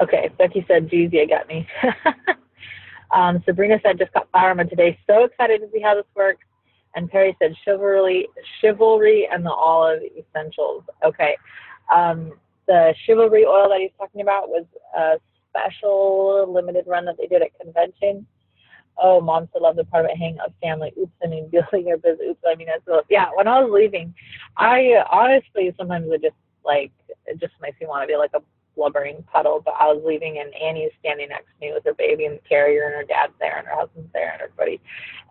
Okay, 0.00 0.30
Becky 0.38 0.64
said, 0.66 0.88
geez, 0.90 1.10
you 1.12 1.28
got 1.28 1.46
me. 1.46 1.66
um, 3.10 3.42
Sabrina 3.44 3.78
said, 3.82 3.98
just 3.98 4.12
got 4.12 4.28
fireman 4.32 4.68
today. 4.68 4.98
So 5.06 5.24
excited 5.24 5.60
to 5.60 5.68
see 5.72 5.80
how 5.80 5.94
this 5.94 6.06
works. 6.14 6.44
And 6.94 7.10
Perry 7.10 7.36
said, 7.38 7.54
chivalry, 7.64 8.28
chivalry 8.60 9.28
and 9.30 9.44
the 9.44 9.52
olive 9.52 10.00
essentials. 10.18 10.84
Okay. 11.04 11.36
Um, 11.94 12.32
the 12.66 12.94
chivalry 13.04 13.44
oil 13.44 13.68
that 13.68 13.80
he's 13.80 13.90
talking 13.98 14.22
about 14.22 14.48
was 14.48 14.64
a 14.96 15.16
special 15.50 16.52
limited 16.52 16.84
run 16.86 17.04
that 17.04 17.16
they 17.18 17.26
did 17.26 17.42
at 17.42 17.58
convention. 17.60 18.26
Oh, 19.02 19.20
mom 19.20 19.48
still 19.50 19.62
loves 19.62 19.76
the 19.76 19.84
part 19.84 20.04
it, 20.04 20.16
hang 20.16 20.38
out 20.40 20.52
family. 20.62 20.92
Oops, 20.98 21.12
I 21.22 21.26
mean, 21.26 21.48
building 21.50 21.88
your 21.88 21.98
business. 21.98 22.28
Oops, 22.30 22.40
I 22.46 22.54
mean, 22.54 22.68
that's 22.68 23.06
yeah. 23.08 23.28
When 23.34 23.48
I 23.48 23.60
was 23.60 23.70
leaving, 23.72 24.14
I 24.56 25.02
honestly 25.10 25.74
sometimes 25.76 26.06
it 26.10 26.22
just 26.22 26.36
like 26.64 26.92
it 27.26 27.40
just 27.40 27.54
makes 27.60 27.80
me 27.80 27.86
want 27.86 28.02
to 28.02 28.06
be 28.06 28.16
like 28.16 28.30
a 28.34 28.42
blubbering 28.76 29.22
puddle. 29.32 29.60
But 29.64 29.74
I 29.78 29.86
was 29.86 30.02
leaving, 30.04 30.38
and 30.38 30.54
Annie 30.54 30.80
Annie's 30.80 30.92
standing 31.00 31.28
next 31.28 31.46
to 31.46 31.66
me 31.66 31.72
with 31.72 31.84
her 31.84 31.94
baby 31.94 32.24
in 32.24 32.32
the 32.32 32.48
carrier, 32.48 32.86
and 32.86 32.94
her 32.94 33.04
dad's 33.04 33.32
there, 33.40 33.58
and 33.58 33.66
her 33.66 33.76
husband's 33.76 34.12
there, 34.12 34.32
and 34.32 34.42
everybody. 34.42 34.80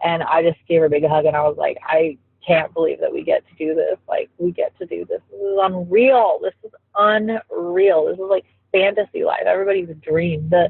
And 0.03 0.23
I 0.23 0.43
just 0.43 0.57
gave 0.67 0.79
her 0.81 0.85
a 0.85 0.89
big 0.89 1.05
hug, 1.05 1.25
and 1.25 1.35
I 1.35 1.41
was 1.41 1.57
like, 1.57 1.77
I 1.83 2.17
can't 2.45 2.73
believe 2.73 2.99
that 2.99 3.11
we 3.11 3.23
get 3.23 3.43
to 3.47 3.55
do 3.55 3.75
this. 3.75 3.97
Like, 4.07 4.29
we 4.37 4.51
get 4.51 4.77
to 4.79 4.85
do 4.85 5.05
this. 5.05 5.21
This 5.31 5.39
is 5.39 5.57
unreal. 5.61 6.39
This 6.41 6.53
is 6.63 6.71
unreal. 6.95 8.05
This 8.05 8.15
is 8.15 8.29
like 8.29 8.45
fantasy 8.71 9.23
life. 9.23 9.43
Everybody's 9.45 9.89
a 9.89 9.95
dream. 9.95 10.49
The 10.49 10.69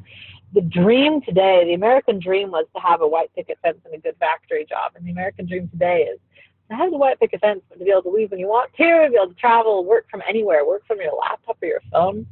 the 0.53 0.61
dream 0.61 1.21
today, 1.21 1.63
the 1.65 1.75
American 1.75 2.19
dream 2.19 2.49
was 2.49 2.65
to 2.75 2.81
have 2.81 3.01
a 3.01 3.07
white 3.07 3.29
picket 3.35 3.59
fence 3.61 3.77
and 3.85 3.93
a 3.93 3.99
good 3.99 4.15
factory 4.19 4.65
job. 4.65 4.93
And 4.95 5.05
the 5.05 5.11
American 5.11 5.45
dream 5.45 5.69
today 5.69 6.07
is 6.11 6.19
to 6.71 6.75
have 6.75 6.89
the 6.89 6.97
white 6.97 7.19
picket 7.19 7.41
fence, 7.41 7.61
but 7.69 7.77
to 7.77 7.85
be 7.85 7.91
able 7.91 8.01
to 8.03 8.09
leave 8.09 8.31
when 8.31 8.39
you 8.39 8.47
want 8.47 8.71
to 8.73 9.07
be 9.09 9.15
able 9.15 9.27
to 9.27 9.35
travel, 9.35 9.85
work 9.85 10.07
from 10.09 10.23
anywhere, 10.27 10.65
work 10.65 10.87
from 10.87 11.01
your 11.01 11.13
laptop 11.15 11.57
or 11.61 11.67
your 11.67 11.81
phone, 11.91 12.25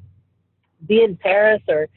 be 0.85 1.03
in 1.03 1.17
Paris 1.17 1.61
or, 1.67 1.87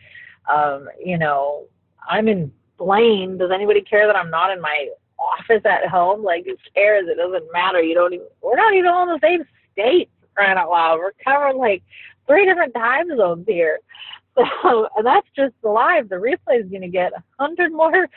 um, 0.52 0.88
you 1.02 1.18
know, 1.18 1.66
I'm 2.08 2.28
in 2.28 2.52
Blaine. 2.78 3.38
Does 3.38 3.50
anybody 3.52 3.82
care 3.82 4.06
that 4.06 4.16
I'm 4.16 4.30
not 4.30 4.50
in 4.50 4.60
my 4.60 4.88
office 5.20 5.62
at 5.64 5.88
home. 5.88 6.22
Like 6.22 6.44
who 6.46 6.56
cares? 6.74 7.08
It 7.08 7.16
doesn't 7.16 7.52
matter. 7.52 7.82
You 7.82 7.94
don't 7.94 8.14
even 8.14 8.26
we're 8.42 8.56
not 8.56 8.74
even 8.74 8.86
in 8.86 9.08
the 9.08 9.20
same 9.22 9.44
state 9.72 10.10
crying 10.34 10.58
out 10.58 10.70
loud. 10.70 10.98
We're 10.98 11.12
covering 11.24 11.58
like 11.58 11.82
three 12.26 12.46
different 12.46 12.74
time 12.74 13.16
zones 13.16 13.44
here. 13.46 13.78
So 14.62 14.88
that's 15.02 15.26
just 15.36 15.54
live. 15.62 16.08
The 16.08 16.14
replay 16.14 16.64
is 16.64 16.70
gonna 16.70 16.88
get 16.88 17.12
a 17.12 17.22
hundred 17.38 17.72
more, 17.72 18.08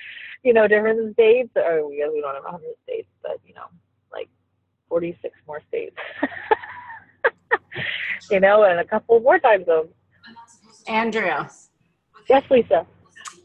you 0.44 0.54
know, 0.54 0.68
different 0.68 1.14
states. 1.16 1.50
Or 1.56 1.90
we 1.90 2.08
we 2.14 2.22
don't 2.22 2.36
have 2.36 2.46
a 2.46 2.52
hundred 2.52 2.76
states, 2.84 3.10
but 3.22 3.40
you 3.46 3.54
know, 3.56 3.66
like 4.12 4.30
forty 4.88 5.18
six 5.22 5.36
more 5.48 5.62
states. 5.68 5.96
you 8.32 8.40
know, 8.40 8.64
and 8.64 8.80
a 8.80 8.86
couple 8.86 9.20
more 9.20 9.40
time 9.40 9.66
zones. 9.66 9.90
Andrea. 10.88 11.50
Yes, 12.30 12.44
Lisa. 12.50 12.86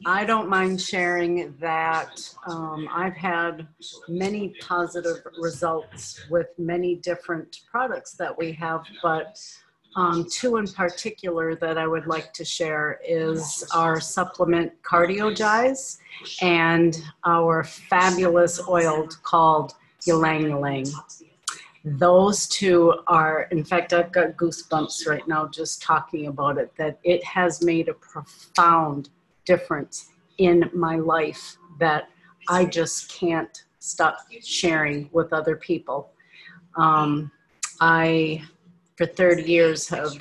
I 0.06 0.24
don't 0.24 0.48
mind 0.48 0.80
sharing 0.80 1.54
that 1.60 2.20
um, 2.46 2.88
I've 2.92 3.16
had 3.16 3.66
many 4.08 4.54
positive 4.60 5.26
results 5.38 6.24
with 6.30 6.46
many 6.56 6.96
different 6.96 7.62
products 7.70 8.12
that 8.12 8.36
we 8.36 8.52
have, 8.52 8.84
but 9.02 9.40
um, 9.96 10.26
two 10.30 10.56
in 10.58 10.68
particular 10.68 11.56
that 11.56 11.76
I 11.76 11.86
would 11.86 12.06
like 12.06 12.32
to 12.34 12.44
share 12.44 13.00
is 13.04 13.66
our 13.74 14.00
supplement 14.00 14.72
CardioGize 14.82 15.98
and 16.40 17.02
our 17.24 17.64
fabulous 17.64 18.60
oil 18.68 19.08
called 19.24 19.74
Ylang 20.06 20.50
Ylang. 20.50 20.86
Those 21.96 22.48
two 22.48 22.94
are, 23.06 23.42
in 23.50 23.64
fact, 23.64 23.92
I've 23.92 24.12
got 24.12 24.36
goosebumps 24.36 25.06
right 25.06 25.26
now 25.28 25.48
just 25.48 25.80
talking 25.80 26.26
about 26.26 26.58
it, 26.58 26.72
that 26.76 26.98
it 27.04 27.22
has 27.24 27.62
made 27.62 27.88
a 27.88 27.94
profound 27.94 29.10
difference 29.44 30.10
in 30.38 30.70
my 30.74 30.96
life 30.96 31.56
that 31.78 32.08
I 32.48 32.64
just 32.64 33.10
can't 33.10 33.64
stop 33.78 34.18
sharing 34.42 35.08
with 35.12 35.32
other 35.32 35.56
people. 35.56 36.10
Um, 36.76 37.30
I, 37.80 38.42
for 38.96 39.06
30 39.06 39.42
years, 39.42 39.88
have 39.88 40.12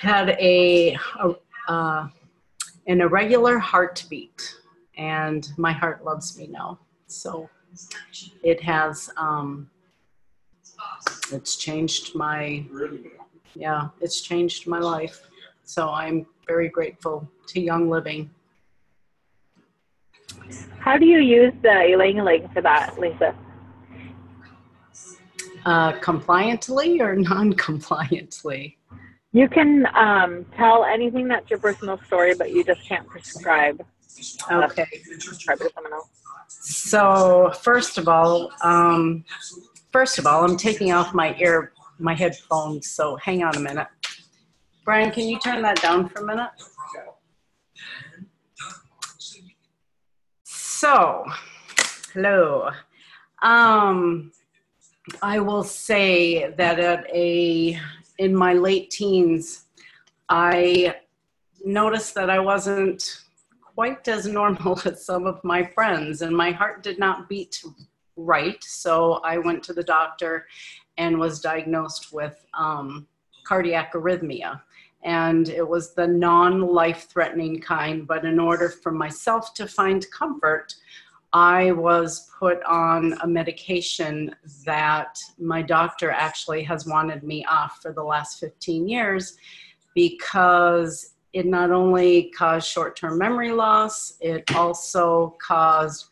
had 0.00 0.30
a, 0.38 0.96
a 1.20 1.34
uh, 1.68 2.08
an 2.86 3.00
irregular 3.00 3.58
heartbeat, 3.58 4.56
and 4.96 5.48
my 5.56 5.72
heart 5.72 6.04
loves 6.04 6.36
me 6.36 6.48
now. 6.48 6.78
So 7.06 7.48
it 8.42 8.60
has, 8.62 9.10
um, 9.16 9.70
it's 11.32 11.56
changed 11.56 12.14
my, 12.14 12.64
yeah, 13.54 13.88
it's 14.00 14.20
changed 14.20 14.66
my 14.66 14.78
life. 14.78 15.28
So 15.64 15.90
I'm 15.90 16.26
very 16.46 16.68
grateful 16.68 17.28
to 17.48 17.60
Young 17.60 17.88
Living. 17.88 18.30
How 20.78 20.98
do 20.98 21.06
you 21.06 21.18
use 21.18 21.52
the 21.62 21.92
Ylang 21.92 22.18
Ylang 22.18 22.48
for 22.52 22.60
that, 22.62 22.98
Lisa? 22.98 23.34
Uh, 25.64 25.92
compliantly 26.00 27.00
or 27.00 27.14
non-compliantly? 27.30 28.76
You 29.32 29.48
can 29.48 29.86
um, 29.94 30.44
tell 30.56 30.84
anything 30.84 31.28
that's 31.28 31.48
your 31.48 31.58
personal 31.58 31.98
story, 32.06 32.34
but 32.34 32.50
you 32.50 32.64
just 32.64 32.86
can't 32.86 33.06
prescribe. 33.06 33.82
Uh, 34.50 34.64
okay. 34.64 34.86
Prescribe 35.24 35.58
to 35.58 35.70
someone 35.74 35.92
else. 35.92 36.08
So 36.48 37.50
first 37.62 37.96
of 37.96 38.08
all, 38.08 38.52
um, 38.62 39.24
first 39.92 40.18
of 40.18 40.26
all, 40.26 40.44
I'm 40.44 40.56
taking 40.56 40.92
off 40.92 41.14
my 41.14 41.36
ear, 41.38 41.72
my 41.98 42.14
headphones. 42.14 42.90
So 42.90 43.16
hang 43.16 43.44
on 43.44 43.56
a 43.56 43.60
minute. 43.60 43.86
Brian, 44.84 45.12
can 45.12 45.28
you 45.28 45.38
turn 45.38 45.62
that 45.62 45.80
down 45.80 46.08
for 46.08 46.22
a 46.22 46.26
minute? 46.26 46.50
So, 50.44 51.24
hello. 52.12 52.70
Um, 53.42 54.32
I 55.20 55.38
will 55.38 55.62
say 55.62 56.50
that 56.54 56.80
at 56.80 57.06
a 57.14 57.78
in 58.18 58.34
my 58.34 58.52
late 58.54 58.90
teens, 58.90 59.66
I 60.28 60.96
noticed 61.64 62.14
that 62.14 62.30
I 62.30 62.38
wasn't 62.38 63.22
quite 63.74 64.06
as 64.08 64.26
normal 64.26 64.80
as 64.84 65.04
some 65.04 65.26
of 65.26 65.42
my 65.44 65.64
friends, 65.64 66.22
and 66.22 66.36
my 66.36 66.50
heart 66.50 66.82
did 66.82 66.98
not 66.98 67.28
beat 67.28 67.62
right. 68.16 68.62
So 68.62 69.14
I 69.24 69.38
went 69.38 69.62
to 69.64 69.72
the 69.72 69.82
doctor 69.82 70.46
and 70.98 71.18
was 71.18 71.40
diagnosed 71.40 72.12
with 72.12 72.44
um, 72.54 73.06
cardiac 73.44 73.94
arrhythmia. 73.94 74.60
And 75.04 75.48
it 75.48 75.66
was 75.66 75.94
the 75.94 76.06
non 76.06 76.60
life 76.60 77.08
threatening 77.10 77.60
kind. 77.60 78.06
But 78.06 78.24
in 78.24 78.38
order 78.38 78.68
for 78.68 78.92
myself 78.92 79.52
to 79.54 79.66
find 79.66 80.06
comfort, 80.10 80.74
I 81.32 81.72
was 81.72 82.30
put 82.38 82.62
on 82.64 83.14
a 83.22 83.26
medication 83.26 84.34
that 84.66 85.18
my 85.38 85.62
doctor 85.62 86.10
actually 86.10 86.62
has 86.64 86.86
wanted 86.86 87.22
me 87.22 87.44
off 87.46 87.80
for 87.80 87.92
the 87.92 88.02
last 88.02 88.38
15 88.38 88.86
years 88.86 89.36
because 89.94 91.14
it 91.32 91.46
not 91.46 91.70
only 91.70 92.30
caused 92.36 92.68
short 92.68 92.96
term 92.96 93.18
memory 93.18 93.50
loss, 93.50 94.14
it 94.20 94.54
also 94.54 95.36
caused 95.40 96.08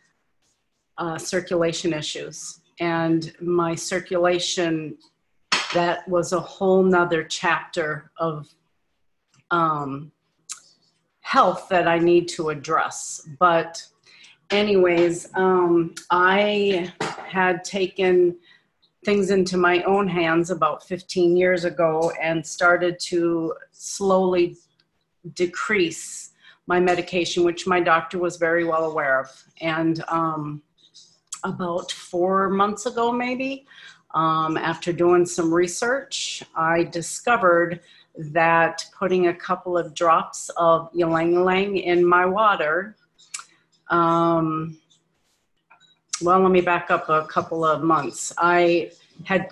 uh, 1.00 1.18
circulation 1.18 1.92
issues. 1.92 2.60
And 2.78 3.32
my 3.40 3.74
circulation, 3.74 4.96
that 5.74 6.06
was 6.08 6.32
a 6.32 6.40
whole 6.40 6.82
nother 6.82 7.24
chapter 7.24 8.10
of 8.18 8.48
um, 9.50 10.12
health 11.22 11.68
that 11.70 11.88
I 11.88 11.98
need 11.98 12.28
to 12.28 12.50
address. 12.50 13.26
But 13.38 13.84
anyways, 14.50 15.28
um, 15.34 15.94
I 16.10 16.92
had 17.26 17.64
taken 17.64 18.36
things 19.04 19.30
into 19.30 19.56
my 19.56 19.82
own 19.84 20.06
hands 20.06 20.50
about 20.50 20.86
15 20.86 21.36
years 21.36 21.64
ago 21.64 22.12
and 22.20 22.46
started 22.46 22.98
to 23.00 23.54
slowly 23.72 24.56
decrease 25.34 26.32
my 26.66 26.78
medication, 26.78 27.42
which 27.42 27.66
my 27.66 27.80
doctor 27.80 28.18
was 28.18 28.36
very 28.36 28.64
well 28.64 28.84
aware 28.84 29.20
of. 29.20 29.44
And 29.60 30.04
um, 30.08 30.62
about 31.44 31.90
four 31.92 32.48
months 32.50 32.86
ago, 32.86 33.12
maybe, 33.12 33.66
um, 34.14 34.56
after 34.56 34.92
doing 34.92 35.24
some 35.24 35.52
research, 35.52 36.42
I 36.54 36.84
discovered 36.84 37.80
that 38.16 38.84
putting 38.98 39.28
a 39.28 39.34
couple 39.34 39.78
of 39.78 39.94
drops 39.94 40.50
of 40.56 40.90
ylang 40.94 41.34
ylang 41.34 41.76
in 41.76 42.04
my 42.04 42.26
water 42.26 42.96
um, 43.90 44.78
well, 46.22 46.40
let 46.40 46.52
me 46.52 46.60
back 46.60 46.90
up 46.90 47.08
a 47.08 47.26
couple 47.26 47.64
of 47.64 47.82
months. 47.82 48.32
I 48.38 48.92
had 49.24 49.48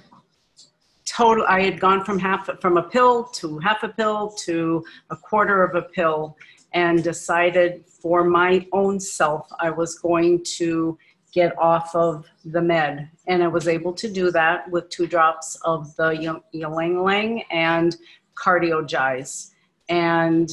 total, 1.05 1.45
I 1.49 1.63
had 1.63 1.81
gone 1.81 2.05
from 2.05 2.19
half, 2.19 2.49
from 2.61 2.77
a 2.77 2.83
pill 2.83 3.25
to 3.25 3.59
half 3.59 3.83
a 3.83 3.89
pill 3.89 4.31
to 4.45 4.85
a 5.11 5.17
quarter 5.17 5.65
of 5.65 5.75
a 5.75 5.83
pill 5.83 6.37
and 6.73 7.03
decided 7.03 7.85
for 7.87 8.23
my 8.25 8.67
own 8.73 9.01
self, 9.01 9.51
I 9.59 9.71
was 9.71 9.99
going 9.99 10.45
to 10.59 10.99
get 11.33 11.57
off 11.59 11.95
of 11.95 12.27
the 12.45 12.63
med. 12.63 13.11
And 13.27 13.43
I 13.43 13.49
was 13.49 13.69
able 13.69 13.93
to 13.95 14.11
do 14.11 14.31
that 14.31 14.71
with 14.71 14.89
two 14.89 15.07
drops 15.07 15.57
of 15.65 15.95
the 15.97 16.11
ylang 16.53 16.97
ylang 16.97 17.43
and 17.51 17.97
CardioGize. 18.35 19.51
And 19.89 20.51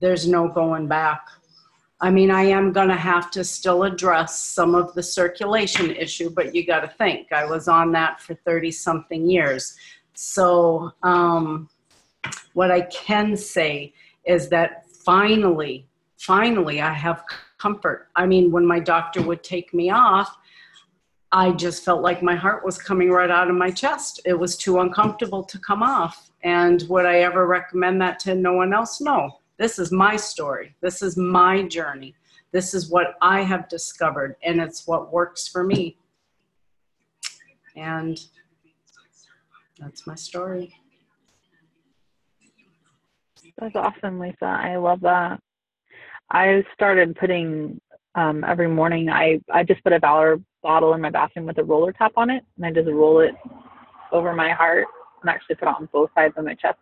there's 0.00 0.26
no 0.26 0.48
going 0.48 0.86
back. 0.86 1.26
I 2.00 2.10
mean, 2.10 2.30
I 2.30 2.42
am 2.42 2.72
going 2.72 2.88
to 2.88 2.96
have 2.96 3.30
to 3.32 3.44
still 3.44 3.84
address 3.84 4.38
some 4.38 4.74
of 4.74 4.92
the 4.94 5.02
circulation 5.02 5.90
issue, 5.92 6.28
but 6.28 6.54
you 6.54 6.66
got 6.66 6.80
to 6.80 6.88
think, 6.88 7.32
I 7.32 7.46
was 7.46 7.68
on 7.68 7.92
that 7.92 8.20
for 8.20 8.34
30 8.34 8.70
something 8.70 9.30
years. 9.30 9.76
So, 10.12 10.92
um, 11.02 11.70
what 12.52 12.70
I 12.70 12.82
can 12.82 13.36
say 13.36 13.94
is 14.24 14.48
that 14.48 14.86
finally, 14.90 15.86
finally, 16.18 16.80
I 16.80 16.92
have 16.92 17.24
comfort. 17.58 18.08
I 18.16 18.26
mean, 18.26 18.50
when 18.50 18.66
my 18.66 18.80
doctor 18.80 19.22
would 19.22 19.42
take 19.42 19.72
me 19.72 19.90
off, 19.90 20.36
I 21.32 21.52
just 21.52 21.84
felt 21.84 22.02
like 22.02 22.22
my 22.22 22.34
heart 22.34 22.64
was 22.64 22.78
coming 22.78 23.10
right 23.10 23.30
out 23.30 23.50
of 23.50 23.56
my 23.56 23.70
chest. 23.70 24.20
It 24.24 24.34
was 24.34 24.56
too 24.56 24.80
uncomfortable 24.80 25.42
to 25.44 25.58
come 25.58 25.82
off. 25.82 26.30
And 26.42 26.84
would 26.88 27.04
I 27.04 27.20
ever 27.20 27.46
recommend 27.46 28.00
that 28.02 28.18
to 28.20 28.34
no 28.34 28.52
one 28.54 28.72
else? 28.72 29.00
No. 29.00 29.40
This 29.58 29.78
is 29.78 29.90
my 29.90 30.16
story. 30.16 30.76
This 30.80 31.02
is 31.02 31.16
my 31.16 31.62
journey. 31.62 32.14
This 32.52 32.74
is 32.74 32.90
what 32.90 33.16
I 33.20 33.42
have 33.42 33.68
discovered, 33.68 34.36
and 34.42 34.60
it's 34.60 34.86
what 34.86 35.12
works 35.12 35.48
for 35.48 35.64
me. 35.64 35.98
And 37.74 38.18
that's 39.78 40.06
my 40.06 40.14
story. 40.14 40.74
That's 43.58 43.76
awesome, 43.76 44.18
Lisa. 44.18 44.44
I 44.44 44.76
love 44.76 45.00
that. 45.00 45.40
I 46.30 46.64
started 46.74 47.16
putting 47.16 47.80
um, 48.14 48.44
every 48.44 48.68
morning. 48.68 49.08
I 49.08 49.40
I 49.52 49.62
just 49.62 49.82
put 49.84 49.92
a 49.92 49.98
Valor 49.98 50.40
bottle 50.62 50.94
in 50.94 51.00
my 51.00 51.10
bathroom 51.10 51.46
with 51.46 51.58
a 51.58 51.64
roller 51.64 51.92
top 51.92 52.12
on 52.16 52.30
it, 52.30 52.44
and 52.56 52.66
I 52.66 52.72
just 52.72 52.88
roll 52.88 53.20
it 53.20 53.34
over 54.12 54.32
my 54.34 54.50
heart 54.50 54.86
and 55.20 55.30
actually 55.30 55.56
put 55.56 55.68
it 55.68 55.74
on 55.74 55.88
both 55.92 56.10
sides 56.14 56.34
of 56.36 56.44
my 56.44 56.54
chest. 56.54 56.78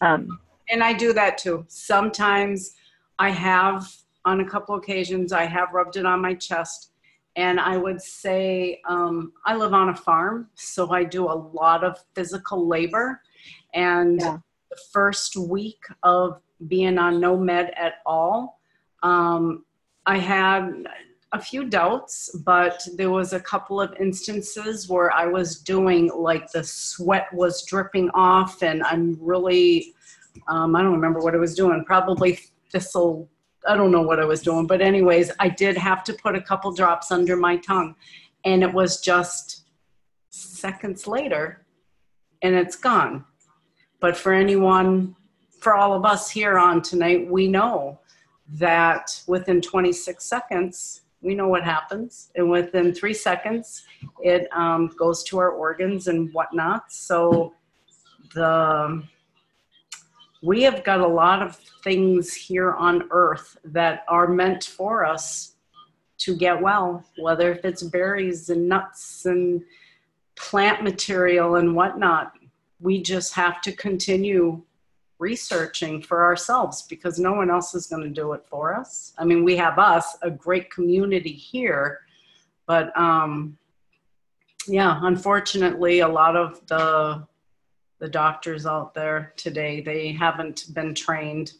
Um, 0.00 0.40
and 0.68 0.82
I 0.82 0.92
do 0.92 1.12
that 1.12 1.38
too. 1.38 1.64
Sometimes 1.68 2.74
I 3.18 3.30
have, 3.30 3.86
on 4.24 4.40
a 4.40 4.48
couple 4.48 4.74
occasions, 4.74 5.32
I 5.32 5.44
have 5.44 5.72
rubbed 5.72 5.96
it 5.96 6.06
on 6.06 6.20
my 6.20 6.34
chest. 6.34 6.92
And 7.36 7.60
I 7.60 7.76
would 7.76 8.00
say 8.00 8.80
um, 8.88 9.32
I 9.44 9.56
live 9.56 9.74
on 9.74 9.90
a 9.90 9.94
farm, 9.94 10.48
so 10.54 10.90
I 10.90 11.04
do 11.04 11.26
a 11.26 11.36
lot 11.36 11.84
of 11.84 11.98
physical 12.14 12.66
labor. 12.66 13.20
And 13.74 14.20
yeah. 14.20 14.38
the 14.70 14.78
first 14.90 15.36
week 15.36 15.84
of 16.02 16.40
being 16.68 16.98
on 16.98 17.20
no 17.20 17.36
med 17.36 17.72
at 17.76 17.94
all, 18.04 18.60
um, 19.02 19.64
I 20.06 20.18
had 20.18 20.86
a 21.32 21.40
few 21.40 21.64
doubts, 21.64 22.30
but 22.44 22.86
there 22.96 23.10
was 23.10 23.32
a 23.32 23.40
couple 23.40 23.80
of 23.80 23.94
instances 24.00 24.88
where 24.88 25.12
I 25.12 25.26
was 25.26 25.60
doing 25.60 26.10
like 26.14 26.50
the 26.52 26.64
sweat 26.64 27.26
was 27.32 27.64
dripping 27.64 28.10
off, 28.10 28.62
and 28.62 28.82
I'm 28.84 29.18
really 29.20 29.94
um, 30.48 30.76
I 30.76 30.82
don't 30.82 30.92
remember 30.92 31.20
what 31.20 31.34
I 31.34 31.38
was 31.38 31.54
doing, 31.54 31.84
probably 31.84 32.38
thistle. 32.70 33.28
I 33.66 33.76
don't 33.76 33.90
know 33.90 34.02
what 34.02 34.20
I 34.20 34.24
was 34.24 34.42
doing, 34.42 34.66
but 34.66 34.80
anyways, 34.80 35.32
I 35.40 35.48
did 35.48 35.76
have 35.76 36.04
to 36.04 36.12
put 36.12 36.36
a 36.36 36.40
couple 36.40 36.72
drops 36.72 37.10
under 37.10 37.36
my 37.36 37.56
tongue, 37.56 37.96
and 38.44 38.62
it 38.62 38.72
was 38.72 39.00
just 39.00 39.64
seconds 40.30 41.06
later, 41.06 41.66
and 42.42 42.54
it's 42.54 42.76
gone. 42.76 43.24
But 44.00 44.16
for 44.16 44.32
anyone, 44.32 45.16
for 45.66 45.74
all 45.74 45.94
of 45.94 46.04
us 46.04 46.30
here 46.30 46.58
on 46.58 46.80
tonight, 46.80 47.28
we 47.28 47.48
know 47.48 47.98
that 48.50 49.20
within 49.26 49.60
26 49.60 50.24
seconds, 50.24 51.00
we 51.22 51.34
know 51.34 51.48
what 51.48 51.64
happens. 51.64 52.30
And 52.36 52.48
within 52.48 52.94
three 52.94 53.12
seconds, 53.12 53.82
it 54.22 54.46
um, 54.52 54.94
goes 54.96 55.24
to 55.24 55.38
our 55.38 55.50
organs 55.50 56.06
and 56.06 56.32
whatnot. 56.32 56.92
So 56.92 57.52
the 58.32 59.02
we 60.40 60.62
have 60.62 60.84
got 60.84 61.00
a 61.00 61.08
lot 61.08 61.42
of 61.42 61.56
things 61.82 62.32
here 62.32 62.74
on 62.74 63.08
earth 63.10 63.56
that 63.64 64.04
are 64.06 64.28
meant 64.28 64.62
for 64.62 65.04
us 65.04 65.56
to 66.18 66.36
get 66.36 66.62
well, 66.62 67.04
whether 67.18 67.50
if 67.50 67.64
it's 67.64 67.82
berries 67.82 68.50
and 68.50 68.68
nuts 68.68 69.26
and 69.26 69.64
plant 70.36 70.84
material 70.84 71.56
and 71.56 71.74
whatnot. 71.74 72.34
We 72.78 73.02
just 73.02 73.34
have 73.34 73.60
to 73.62 73.72
continue 73.72 74.62
researching 75.18 76.02
for 76.02 76.24
ourselves 76.24 76.82
because 76.82 77.18
no 77.18 77.32
one 77.32 77.50
else 77.50 77.74
is 77.74 77.86
going 77.86 78.02
to 78.02 78.10
do 78.10 78.32
it 78.32 78.44
for 78.46 78.74
us. 78.74 79.14
I 79.18 79.24
mean, 79.24 79.44
we 79.44 79.56
have 79.56 79.78
us, 79.78 80.16
a 80.22 80.30
great 80.30 80.70
community 80.70 81.32
here, 81.32 82.00
but 82.66 82.96
um, 82.98 83.56
yeah, 84.68 84.98
unfortunately, 85.02 86.00
a 86.00 86.08
lot 86.08 86.36
of 86.36 86.66
the 86.66 87.26
the 87.98 88.08
doctors 88.08 88.66
out 88.66 88.92
there 88.92 89.32
today. 89.36 89.80
They 89.80 90.12
haven't 90.12 90.74
been 90.74 90.94
trained 90.94 91.54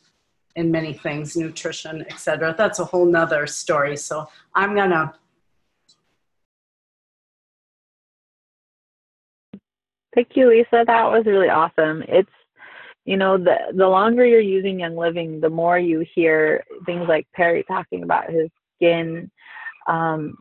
in 0.54 0.70
many 0.70 0.92
things, 0.92 1.34
nutrition, 1.34 2.02
etc. 2.02 2.54
That's 2.56 2.78
a 2.78 2.84
whole 2.84 3.06
nother 3.06 3.46
story. 3.46 3.96
So 3.96 4.28
I'm 4.54 4.74
gonna 4.74 5.14
Thank 10.14 10.28
you, 10.34 10.48
Lisa. 10.48 10.82
That 10.86 11.10
was 11.10 11.26
really 11.26 11.50
awesome. 11.50 12.02
It's 12.08 12.30
you 13.06 13.16
know, 13.16 13.38
the 13.38 13.56
the 13.72 13.86
longer 13.86 14.26
you're 14.26 14.40
using 14.40 14.80
Young 14.80 14.96
Living, 14.96 15.40
the 15.40 15.48
more 15.48 15.78
you 15.78 16.04
hear 16.14 16.64
things 16.84 17.06
like 17.08 17.26
Perry 17.34 17.64
talking 17.68 18.02
about 18.02 18.28
his 18.30 18.50
skin, 18.74 19.30
um, 19.86 20.36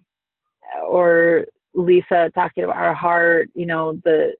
or 0.83 1.45
Lisa 1.75 2.31
talking 2.33 2.63
about 2.63 2.77
her 2.77 2.93
heart. 2.93 3.49
You 3.53 3.67
know, 3.67 4.01
the 4.03 4.33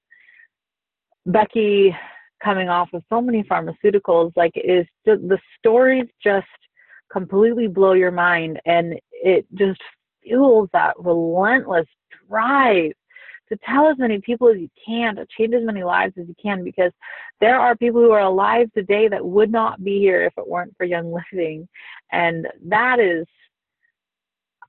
Becky 1.28 1.96
coming 2.44 2.68
off 2.68 2.90
of 2.94 3.04
so 3.10 3.22
many 3.22 3.44
pharmaceuticals, 3.44 4.32
like 4.36 4.54
is 4.56 4.88
the 5.06 5.40
stories 5.60 6.08
just 6.24 6.48
completely 7.12 7.68
blow 7.68 7.94
your 7.94 8.12
mind 8.12 8.60
and 8.66 8.96
it 9.12 9.46
just 9.54 9.80
fuels 10.24 10.68
that 10.74 10.96
relentless 10.98 11.86
drive 12.28 12.92
to 13.50 13.58
tell 13.58 13.88
as 13.88 13.98
many 13.98 14.20
people 14.22 14.50
as 14.50 14.58
you 14.58 14.70
can, 14.86 15.16
to 15.16 15.26
change 15.38 15.54
as 15.54 15.64
many 15.64 15.84
lives 15.84 16.14
as 16.20 16.28
you 16.28 16.36
can, 16.42 16.64
because 16.64 16.92
there 17.40 17.60
are 17.60 17.76
people 17.76 18.02
who 18.02 18.12
are 18.12 18.22
alive 18.22 18.70
today 18.74 19.08
that 19.08 19.26
would 19.26 19.52
not 19.52 19.84
be 19.84 20.00
here 20.00 20.24
if 20.24 20.34
it 20.38 20.48
weren't 20.48 20.76
for 20.78 20.86
Young 20.86 21.14
Living. 21.14 21.68
And 22.12 22.48
that 22.66 23.00
is, 23.00 23.26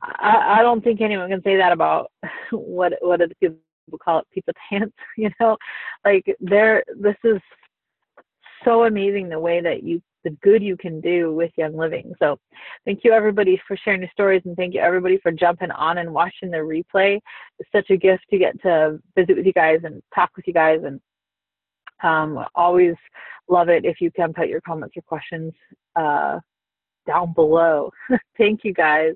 I, 0.03 0.59
I 0.59 0.63
don't 0.63 0.83
think 0.83 1.01
anyone 1.01 1.31
can 1.31 1.43
say 1.43 1.57
that 1.57 1.73
about 1.73 2.11
what, 2.51 2.95
what 3.01 3.23
other 3.23 3.35
people 3.41 3.59
call 4.03 4.21
it, 4.21 4.27
pizza 4.33 4.53
pants, 4.69 4.95
you 5.17 5.31
know, 5.41 5.57
like 6.05 6.25
there, 6.41 6.85
this 6.99 7.17
is 7.25 7.41
so 8.65 8.85
amazing 8.85 9.29
the 9.29 9.39
way 9.39 9.61
that 9.61 9.83
you 9.83 10.03
the 10.27 10.37
good 10.43 10.61
you 10.61 10.77
can 10.77 11.01
do 11.01 11.33
with 11.33 11.53
Young 11.57 11.77
Living. 11.77 12.13
So 12.19 12.37
thank 12.85 13.05
you 13.05 13.13
everybody 13.13 13.63
for 13.67 13.77
sharing 13.77 14.01
your 14.01 14.11
stories 14.11 14.43
and 14.45 14.57
thank 14.57 14.75
you 14.75 14.81
everybody 14.81 15.19
for 15.23 15.31
jumping 15.31 15.71
on 15.71 15.99
and 15.99 16.13
watching 16.13 16.51
the 16.51 16.57
replay. 16.57 17.21
It's 17.61 17.71
such 17.71 17.91
a 17.91 17.97
gift 17.97 18.25
to 18.31 18.39
get 18.39 18.61
to 18.63 18.99
visit 19.17 19.37
with 19.37 19.47
you 19.47 19.53
guys 19.53 19.81
and 19.85 20.03
talk 20.13 20.31
with 20.35 20.49
you 20.49 20.53
guys 20.53 20.81
and 20.85 21.01
um, 22.03 22.45
always 22.57 22.97
love 23.49 23.69
it 23.69 23.85
if 23.85 24.01
you 24.01 24.11
can 24.11 24.35
put 24.35 24.49
your 24.49 24.61
comments 24.63 24.97
or 24.97 25.03
questions 25.03 25.53
uh, 25.95 26.41
down 27.07 27.33
below. 27.33 27.93
thank 28.37 28.65
you 28.65 28.75
guys. 28.75 29.15